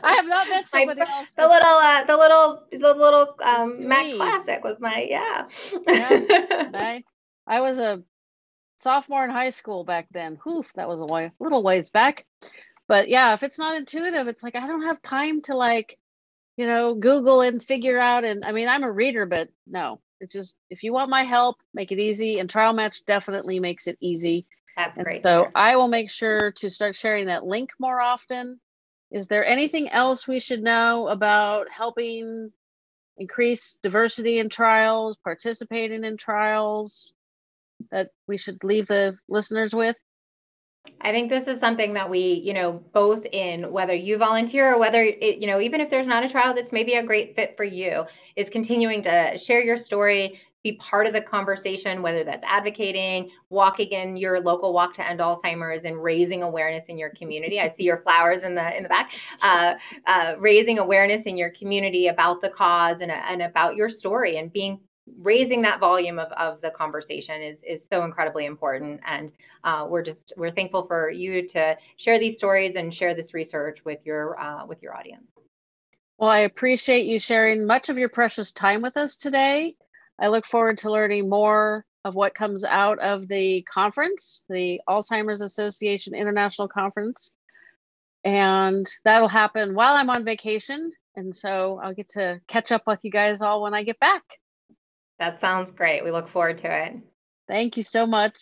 I 0.03 0.13
have 0.15 0.25
not 0.25 0.47
met 0.47 0.69
somebody 0.69 1.01
I, 1.01 1.19
else. 1.19 1.33
The 1.33 1.41
little, 1.41 1.77
uh, 1.77 2.05
the 2.05 2.15
little, 2.15 2.63
the 2.71 2.77
little 2.77 3.35
um, 3.45 3.87
Mac 3.87 4.15
Classic 4.15 4.63
was 4.63 4.77
my 4.79 5.05
yeah. 5.09 5.43
yeah. 5.87 6.19
I, 6.73 7.03
I 7.45 7.59
was 7.59 7.77
a 7.77 8.03
sophomore 8.77 9.25
in 9.25 9.29
high 9.29 9.49
school 9.49 9.83
back 9.83 10.07
then. 10.11 10.39
Oof, 10.47 10.71
that 10.75 10.87
was 10.87 11.01
a 11.01 11.05
way, 11.05 11.31
little 11.39 11.61
ways 11.61 11.89
back. 11.89 12.25
But 12.87 13.09
yeah, 13.09 13.33
if 13.33 13.43
it's 13.43 13.59
not 13.59 13.75
intuitive, 13.75 14.27
it's 14.27 14.43
like 14.43 14.55
I 14.55 14.65
don't 14.65 14.87
have 14.87 15.01
time 15.01 15.41
to 15.43 15.55
like, 15.55 15.99
you 16.55 16.65
know, 16.65 16.95
Google 16.95 17.41
and 17.41 17.61
figure 17.61 17.99
out. 17.99 18.23
And 18.23 18.45
I 18.45 18.53
mean, 18.53 18.69
I'm 18.69 18.83
a 18.83 18.91
reader, 18.91 19.25
but 19.25 19.49
no, 19.67 19.99
it's 20.21 20.31
just 20.31 20.55
if 20.69 20.83
you 20.83 20.93
want 20.93 21.09
my 21.09 21.23
help, 21.23 21.57
make 21.73 21.91
it 21.91 21.99
easy. 21.99 22.39
And 22.39 22.49
Trial 22.49 22.71
Match 22.71 23.03
definitely 23.03 23.59
makes 23.59 23.87
it 23.87 23.97
easy 23.99 24.45
that's 24.77 24.95
and 24.95 25.03
great. 25.03 25.23
So 25.23 25.47
I 25.53 25.75
will 25.75 25.89
make 25.89 26.09
sure 26.09 26.51
to 26.53 26.69
start 26.69 26.95
sharing 26.95 27.25
that 27.25 27.45
link 27.45 27.71
more 27.79 27.99
often. 27.99 28.59
Is 29.11 29.27
there 29.27 29.45
anything 29.45 29.89
else 29.89 30.27
we 30.27 30.39
should 30.39 30.63
know 30.63 31.07
about 31.07 31.67
helping 31.69 32.51
increase 33.17 33.77
diversity 33.81 34.39
in 34.39 34.49
trials, 34.49 35.17
participating 35.17 36.03
in 36.03 36.17
trials 36.17 37.11
that 37.91 38.11
we 38.27 38.37
should 38.37 38.63
leave 38.63 38.87
the 38.87 39.17
listeners 39.27 39.73
with? 39.73 39.95
I 41.01 41.11
think 41.11 41.29
this 41.29 41.43
is 41.47 41.59
something 41.59 41.93
that 41.93 42.09
we, 42.09 42.41
you 42.43 42.53
know, 42.53 42.83
both 42.93 43.23
in 43.25 43.71
whether 43.71 43.93
you 43.93 44.17
volunteer 44.17 44.73
or 44.73 44.79
whether, 44.79 45.03
it, 45.03 45.39
you 45.39 45.47
know, 45.47 45.59
even 45.59 45.81
if 45.81 45.89
there's 45.89 46.07
not 46.07 46.23
a 46.23 46.29
trial 46.29 46.53
that's 46.55 46.71
maybe 46.71 46.93
a 46.93 47.03
great 47.03 47.35
fit 47.35 47.55
for 47.57 47.63
you, 47.63 48.03
is 48.35 48.47
continuing 48.51 49.03
to 49.03 49.33
share 49.45 49.61
your 49.61 49.85
story, 49.85 50.39
be 50.67 50.79
part 50.89 51.07
of 51.07 51.13
the 51.13 51.21
conversation, 51.21 52.01
whether 52.01 52.23
that's 52.23 52.43
advocating, 52.47 53.29
walking 53.49 53.89
in 53.91 54.17
your 54.17 54.41
local 54.41 54.73
walk 54.73 54.95
to 54.95 55.07
end 55.07 55.19
Alzheimer's, 55.19 55.83
and 55.85 56.01
raising 56.01 56.43
awareness 56.43 56.83
in 56.87 56.97
your 56.97 57.11
community. 57.11 57.59
I 57.59 57.73
see 57.77 57.83
your 57.83 58.01
flowers 58.01 58.41
in 58.45 58.55
the 58.55 58.75
in 58.75 58.83
the 58.83 58.89
back. 58.89 59.09
Uh, 59.41 59.73
uh, 60.09 60.37
raising 60.39 60.79
awareness 60.79 61.21
in 61.25 61.37
your 61.37 61.51
community 61.59 62.07
about 62.07 62.41
the 62.41 62.49
cause 62.57 62.97
and, 63.01 63.11
and 63.11 63.41
about 63.41 63.75
your 63.75 63.89
story, 63.99 64.37
and 64.37 64.51
being 64.51 64.79
raising 65.21 65.61
that 65.61 65.79
volume 65.79 66.19
of, 66.19 66.29
of 66.33 66.59
the 66.61 66.69
conversation 66.77 67.41
is, 67.41 67.57
is 67.67 67.79
so 67.89 68.03
incredibly 68.03 68.45
important. 68.45 68.99
And 69.07 69.31
uh, 69.63 69.85
we're 69.87 70.03
just 70.03 70.19
we're 70.35 70.51
thankful 70.51 70.85
for 70.87 71.09
you 71.09 71.47
to 71.49 71.75
share 72.03 72.19
these 72.19 72.37
stories 72.37 72.75
and 72.77 72.93
share 72.93 73.15
this 73.15 73.33
research 73.33 73.79
with 73.85 73.99
your 74.03 74.39
uh, 74.39 74.65
with 74.65 74.81
your 74.81 74.95
audience. 74.95 75.23
Well, 76.17 76.31
I 76.31 76.39
appreciate 76.39 77.05
you 77.05 77.19
sharing 77.19 77.67
much 77.67 77.89
of 77.89 77.97
your 77.97 78.09
precious 78.09 78.51
time 78.51 78.81
with 78.81 78.97
us 78.97 79.17
today. 79.17 79.75
I 80.19 80.27
look 80.27 80.45
forward 80.45 80.79
to 80.79 80.91
learning 80.91 81.29
more 81.29 81.85
of 82.05 82.15
what 82.15 82.33
comes 82.33 82.63
out 82.63 82.99
of 82.99 83.27
the 83.27 83.63
conference, 83.63 84.45
the 84.49 84.79
Alzheimer's 84.87 85.41
Association 85.41 86.15
International 86.15 86.67
Conference. 86.67 87.31
And 88.23 88.87
that'll 89.03 89.27
happen 89.27 89.75
while 89.75 89.95
I'm 89.95 90.09
on 90.09 90.25
vacation. 90.25 90.91
And 91.15 91.35
so 91.35 91.79
I'll 91.83 91.93
get 91.93 92.09
to 92.09 92.39
catch 92.47 92.71
up 92.71 92.83
with 92.87 92.99
you 93.03 93.11
guys 93.11 93.41
all 93.41 93.61
when 93.61 93.73
I 93.73 93.83
get 93.83 93.99
back. 93.99 94.23
That 95.19 95.41
sounds 95.41 95.71
great. 95.75 96.03
We 96.03 96.11
look 96.11 96.29
forward 96.29 96.61
to 96.61 96.85
it. 96.85 96.93
Thank 97.47 97.77
you 97.77 97.83
so 97.83 98.05
much. 98.05 98.37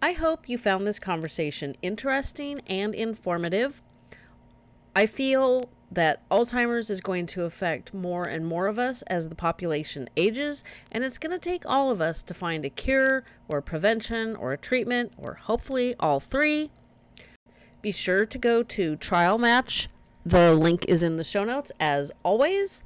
I 0.00 0.12
hope 0.12 0.48
you 0.48 0.58
found 0.58 0.86
this 0.86 0.98
conversation 0.98 1.76
interesting 1.82 2.60
and 2.66 2.94
informative. 2.94 3.82
I 4.94 5.06
feel 5.06 5.70
that 5.90 6.28
Alzheimer's 6.28 6.90
is 6.90 7.00
going 7.00 7.26
to 7.26 7.44
affect 7.44 7.94
more 7.94 8.24
and 8.24 8.46
more 8.46 8.66
of 8.66 8.78
us 8.78 9.02
as 9.02 9.28
the 9.28 9.34
population 9.34 10.08
ages, 10.16 10.64
and 10.90 11.04
it's 11.04 11.18
going 11.18 11.32
to 11.32 11.38
take 11.38 11.64
all 11.66 11.90
of 11.90 12.00
us 12.00 12.22
to 12.22 12.34
find 12.34 12.64
a 12.64 12.70
cure 12.70 13.24
or 13.48 13.60
prevention 13.60 14.34
or 14.36 14.52
a 14.52 14.58
treatment 14.58 15.12
or 15.16 15.34
hopefully 15.34 15.94
all 16.00 16.20
three. 16.20 16.70
Be 17.82 17.92
sure 17.92 18.24
to 18.26 18.38
go 18.38 18.62
to 18.62 18.96
trialmatch.org 18.96 19.90
The 20.26 20.54
link 20.54 20.86
is 20.88 21.02
in 21.02 21.16
the 21.16 21.24
show 21.24 21.44
notes 21.44 21.70
as 21.78 22.10
always. 22.22 22.82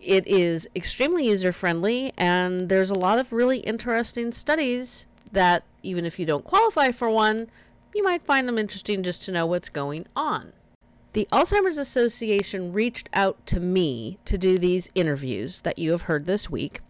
It 0.00 0.26
is 0.26 0.66
extremely 0.74 1.28
user 1.28 1.52
friendly, 1.52 2.12
and 2.16 2.68
there's 2.68 2.90
a 2.90 2.98
lot 2.98 3.18
of 3.18 3.32
really 3.32 3.58
interesting 3.58 4.32
studies 4.32 5.04
that, 5.32 5.64
even 5.82 6.06
if 6.06 6.18
you 6.18 6.24
don't 6.24 6.44
qualify 6.44 6.92
for 6.92 7.10
one, 7.10 7.48
you 7.94 8.02
might 8.02 8.22
find 8.22 8.48
them 8.48 8.58
interesting 8.58 9.02
just 9.02 9.22
to 9.24 9.32
know 9.32 9.44
what's 9.44 9.68
going 9.68 10.06
on. 10.16 10.52
The 11.16 11.28
Alzheimer's 11.32 11.78
Association 11.78 12.74
reached 12.74 13.08
out 13.14 13.46
to 13.46 13.58
me 13.58 14.18
to 14.26 14.36
do 14.36 14.58
these 14.58 14.90
interviews 14.94 15.60
that 15.60 15.78
you 15.78 15.92
have 15.92 16.02
heard 16.02 16.26
this 16.26 16.50
week. 16.50 16.82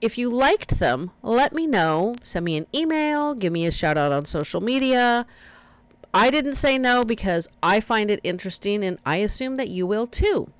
If 0.00 0.16
you 0.16 0.30
liked 0.30 0.78
them, 0.78 1.10
let 1.20 1.52
me 1.52 1.66
know. 1.66 2.14
Send 2.22 2.44
me 2.44 2.56
an 2.56 2.68
email, 2.72 3.34
give 3.34 3.52
me 3.52 3.66
a 3.66 3.72
shout 3.72 3.98
out 3.98 4.12
on 4.12 4.24
social 4.24 4.60
media. 4.60 5.26
I 6.14 6.30
didn't 6.30 6.54
say 6.54 6.78
no 6.78 7.02
because 7.02 7.48
I 7.60 7.80
find 7.80 8.08
it 8.08 8.20
interesting 8.22 8.84
and 8.84 9.00
I 9.04 9.16
assume 9.16 9.56
that 9.56 9.68
you 9.68 9.84
will 9.84 10.06
too. 10.06 10.52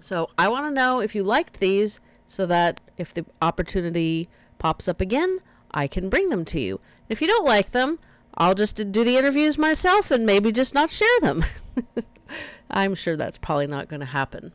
So 0.00 0.30
I 0.36 0.48
want 0.48 0.66
to 0.66 0.72
know 0.72 0.98
if 0.98 1.14
you 1.14 1.22
liked 1.22 1.60
these 1.60 2.00
so 2.26 2.44
that 2.46 2.80
if 2.96 3.14
the 3.14 3.24
opportunity 3.40 4.28
pops 4.58 4.88
up 4.88 5.00
again, 5.00 5.38
I 5.70 5.86
can 5.86 6.08
bring 6.08 6.30
them 6.30 6.44
to 6.46 6.58
you. 6.58 6.80
If 7.08 7.20
you 7.20 7.28
don't 7.28 7.46
like 7.46 7.70
them, 7.70 8.00
I'll 8.38 8.54
just 8.54 8.76
do 8.76 9.04
the 9.04 9.16
interviews 9.16 9.58
myself 9.58 10.12
and 10.12 10.24
maybe 10.24 10.52
just 10.52 10.72
not 10.72 10.92
share 10.92 11.20
them. 11.20 11.44
I'm 12.70 12.94
sure 12.94 13.16
that's 13.16 13.36
probably 13.36 13.66
not 13.66 13.88
going 13.88 14.00
to 14.00 14.06
happen. 14.06 14.52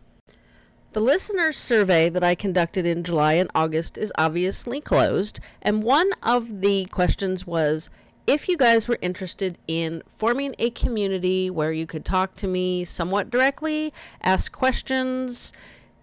The 0.93 1.01
listener 1.01 1.51
survey 1.51 2.07
that 2.09 2.23
I 2.23 2.33
conducted 2.33 2.85
in 2.85 3.03
July 3.03 3.33
and 3.33 3.49
August 3.53 3.97
is 3.97 4.13
obviously 4.17 4.79
closed, 4.79 5.39
and 5.61 5.83
one 5.83 6.11
of 6.21 6.61
the 6.61 6.85
questions 6.85 7.45
was 7.45 7.89
if 8.25 8.47
you 8.47 8.55
guys 8.55 8.87
were 8.87 8.99
interested 9.01 9.57
in 9.67 10.01
forming 10.15 10.55
a 10.59 10.69
community 10.69 11.49
where 11.49 11.73
you 11.73 11.85
could 11.85 12.05
talk 12.05 12.35
to 12.35 12.47
me 12.47 12.85
somewhat 12.85 13.29
directly, 13.29 13.91
ask 14.21 14.51
questions, 14.51 15.51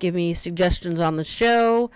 give 0.00 0.14
me 0.14 0.34
suggestions 0.34 1.00
on 1.00 1.16
the 1.16 1.24
show. 1.24 1.90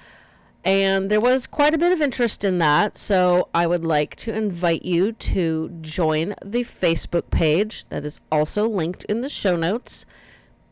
And 0.64 1.10
there 1.10 1.20
was 1.20 1.46
quite 1.46 1.74
a 1.74 1.78
bit 1.78 1.92
of 1.92 2.00
interest 2.00 2.42
in 2.42 2.58
that, 2.58 2.96
so 2.96 3.48
I 3.52 3.66
would 3.66 3.84
like 3.84 4.16
to 4.16 4.34
invite 4.34 4.82
you 4.82 5.12
to 5.12 5.68
join 5.82 6.34
the 6.42 6.62
Facebook 6.64 7.30
page 7.30 7.84
that 7.90 8.06
is 8.06 8.18
also 8.32 8.66
linked 8.66 9.04
in 9.04 9.20
the 9.20 9.28
show 9.28 9.56
notes. 9.56 10.06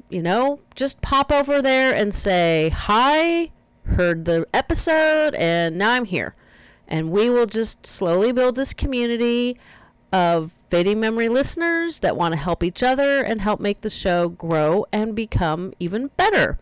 You 0.08 0.22
know, 0.22 0.60
just 0.74 1.02
pop 1.02 1.30
over 1.30 1.60
there 1.60 1.94
and 1.94 2.14
say, 2.14 2.70
Hi, 2.74 3.50
heard 3.84 4.24
the 4.24 4.46
episode, 4.54 5.34
and 5.34 5.76
now 5.76 5.92
I'm 5.92 6.06
here 6.06 6.34
and 6.92 7.10
we 7.10 7.30
will 7.30 7.46
just 7.46 7.86
slowly 7.86 8.32
build 8.32 8.54
this 8.54 8.74
community 8.74 9.58
of 10.12 10.52
fading 10.68 11.00
memory 11.00 11.28
listeners 11.28 12.00
that 12.00 12.18
want 12.18 12.32
to 12.32 12.38
help 12.38 12.62
each 12.62 12.82
other 12.82 13.22
and 13.22 13.40
help 13.40 13.60
make 13.60 13.80
the 13.80 13.88
show 13.88 14.28
grow 14.28 14.84
and 14.92 15.16
become 15.16 15.72
even 15.80 16.08
better. 16.18 16.58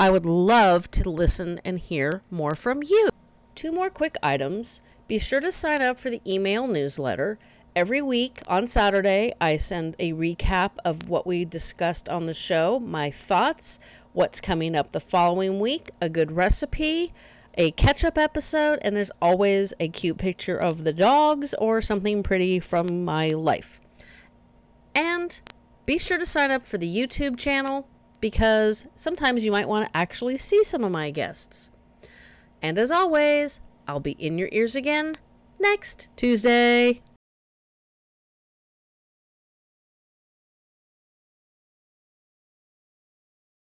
I 0.00 0.10
would 0.10 0.24
love 0.24 0.88
to 0.92 1.10
listen 1.10 1.60
and 1.64 1.80
hear 1.80 2.22
more 2.30 2.54
from 2.54 2.84
you. 2.84 3.08
Two 3.56 3.72
more 3.72 3.90
quick 3.90 4.14
items. 4.22 4.80
Be 5.08 5.18
sure 5.18 5.40
to 5.40 5.50
sign 5.50 5.82
up 5.82 5.98
for 5.98 6.08
the 6.08 6.22
email 6.24 6.68
newsletter. 6.68 7.36
Every 7.74 8.00
week 8.00 8.40
on 8.46 8.68
Saturday, 8.68 9.32
I 9.40 9.56
send 9.56 9.96
a 9.98 10.12
recap 10.12 10.70
of 10.84 11.08
what 11.08 11.26
we 11.26 11.44
discussed 11.44 12.08
on 12.08 12.26
the 12.26 12.34
show, 12.34 12.78
my 12.78 13.10
thoughts, 13.10 13.80
what's 14.12 14.40
coming 14.40 14.76
up 14.76 14.92
the 14.92 15.00
following 15.00 15.58
week, 15.58 15.90
a 16.00 16.08
good 16.08 16.30
recipe, 16.30 17.12
a 17.54 17.72
catch 17.72 18.04
up 18.04 18.16
episode, 18.16 18.78
and 18.82 18.94
there's 18.94 19.10
always 19.20 19.74
a 19.80 19.88
cute 19.88 20.18
picture 20.18 20.56
of 20.56 20.84
the 20.84 20.92
dogs 20.92 21.54
or 21.54 21.82
something 21.82 22.22
pretty 22.22 22.60
from 22.60 23.04
my 23.04 23.30
life. 23.30 23.80
And 24.94 25.40
be 25.86 25.98
sure 25.98 26.18
to 26.18 26.26
sign 26.26 26.52
up 26.52 26.64
for 26.64 26.78
the 26.78 26.96
YouTube 26.96 27.36
channel 27.36 27.88
because 28.20 28.84
sometimes 28.96 29.44
you 29.44 29.52
might 29.52 29.68
want 29.68 29.86
to 29.86 29.96
actually 29.96 30.36
see 30.36 30.64
some 30.64 30.84
of 30.84 30.92
my 30.92 31.10
guests. 31.10 31.70
And 32.60 32.78
as 32.78 32.90
always, 32.90 33.60
I'll 33.86 34.00
be 34.00 34.12
in 34.12 34.38
your 34.38 34.48
ears 34.52 34.74
again 34.74 35.16
next 35.58 36.08
Tuesday. 36.16 37.00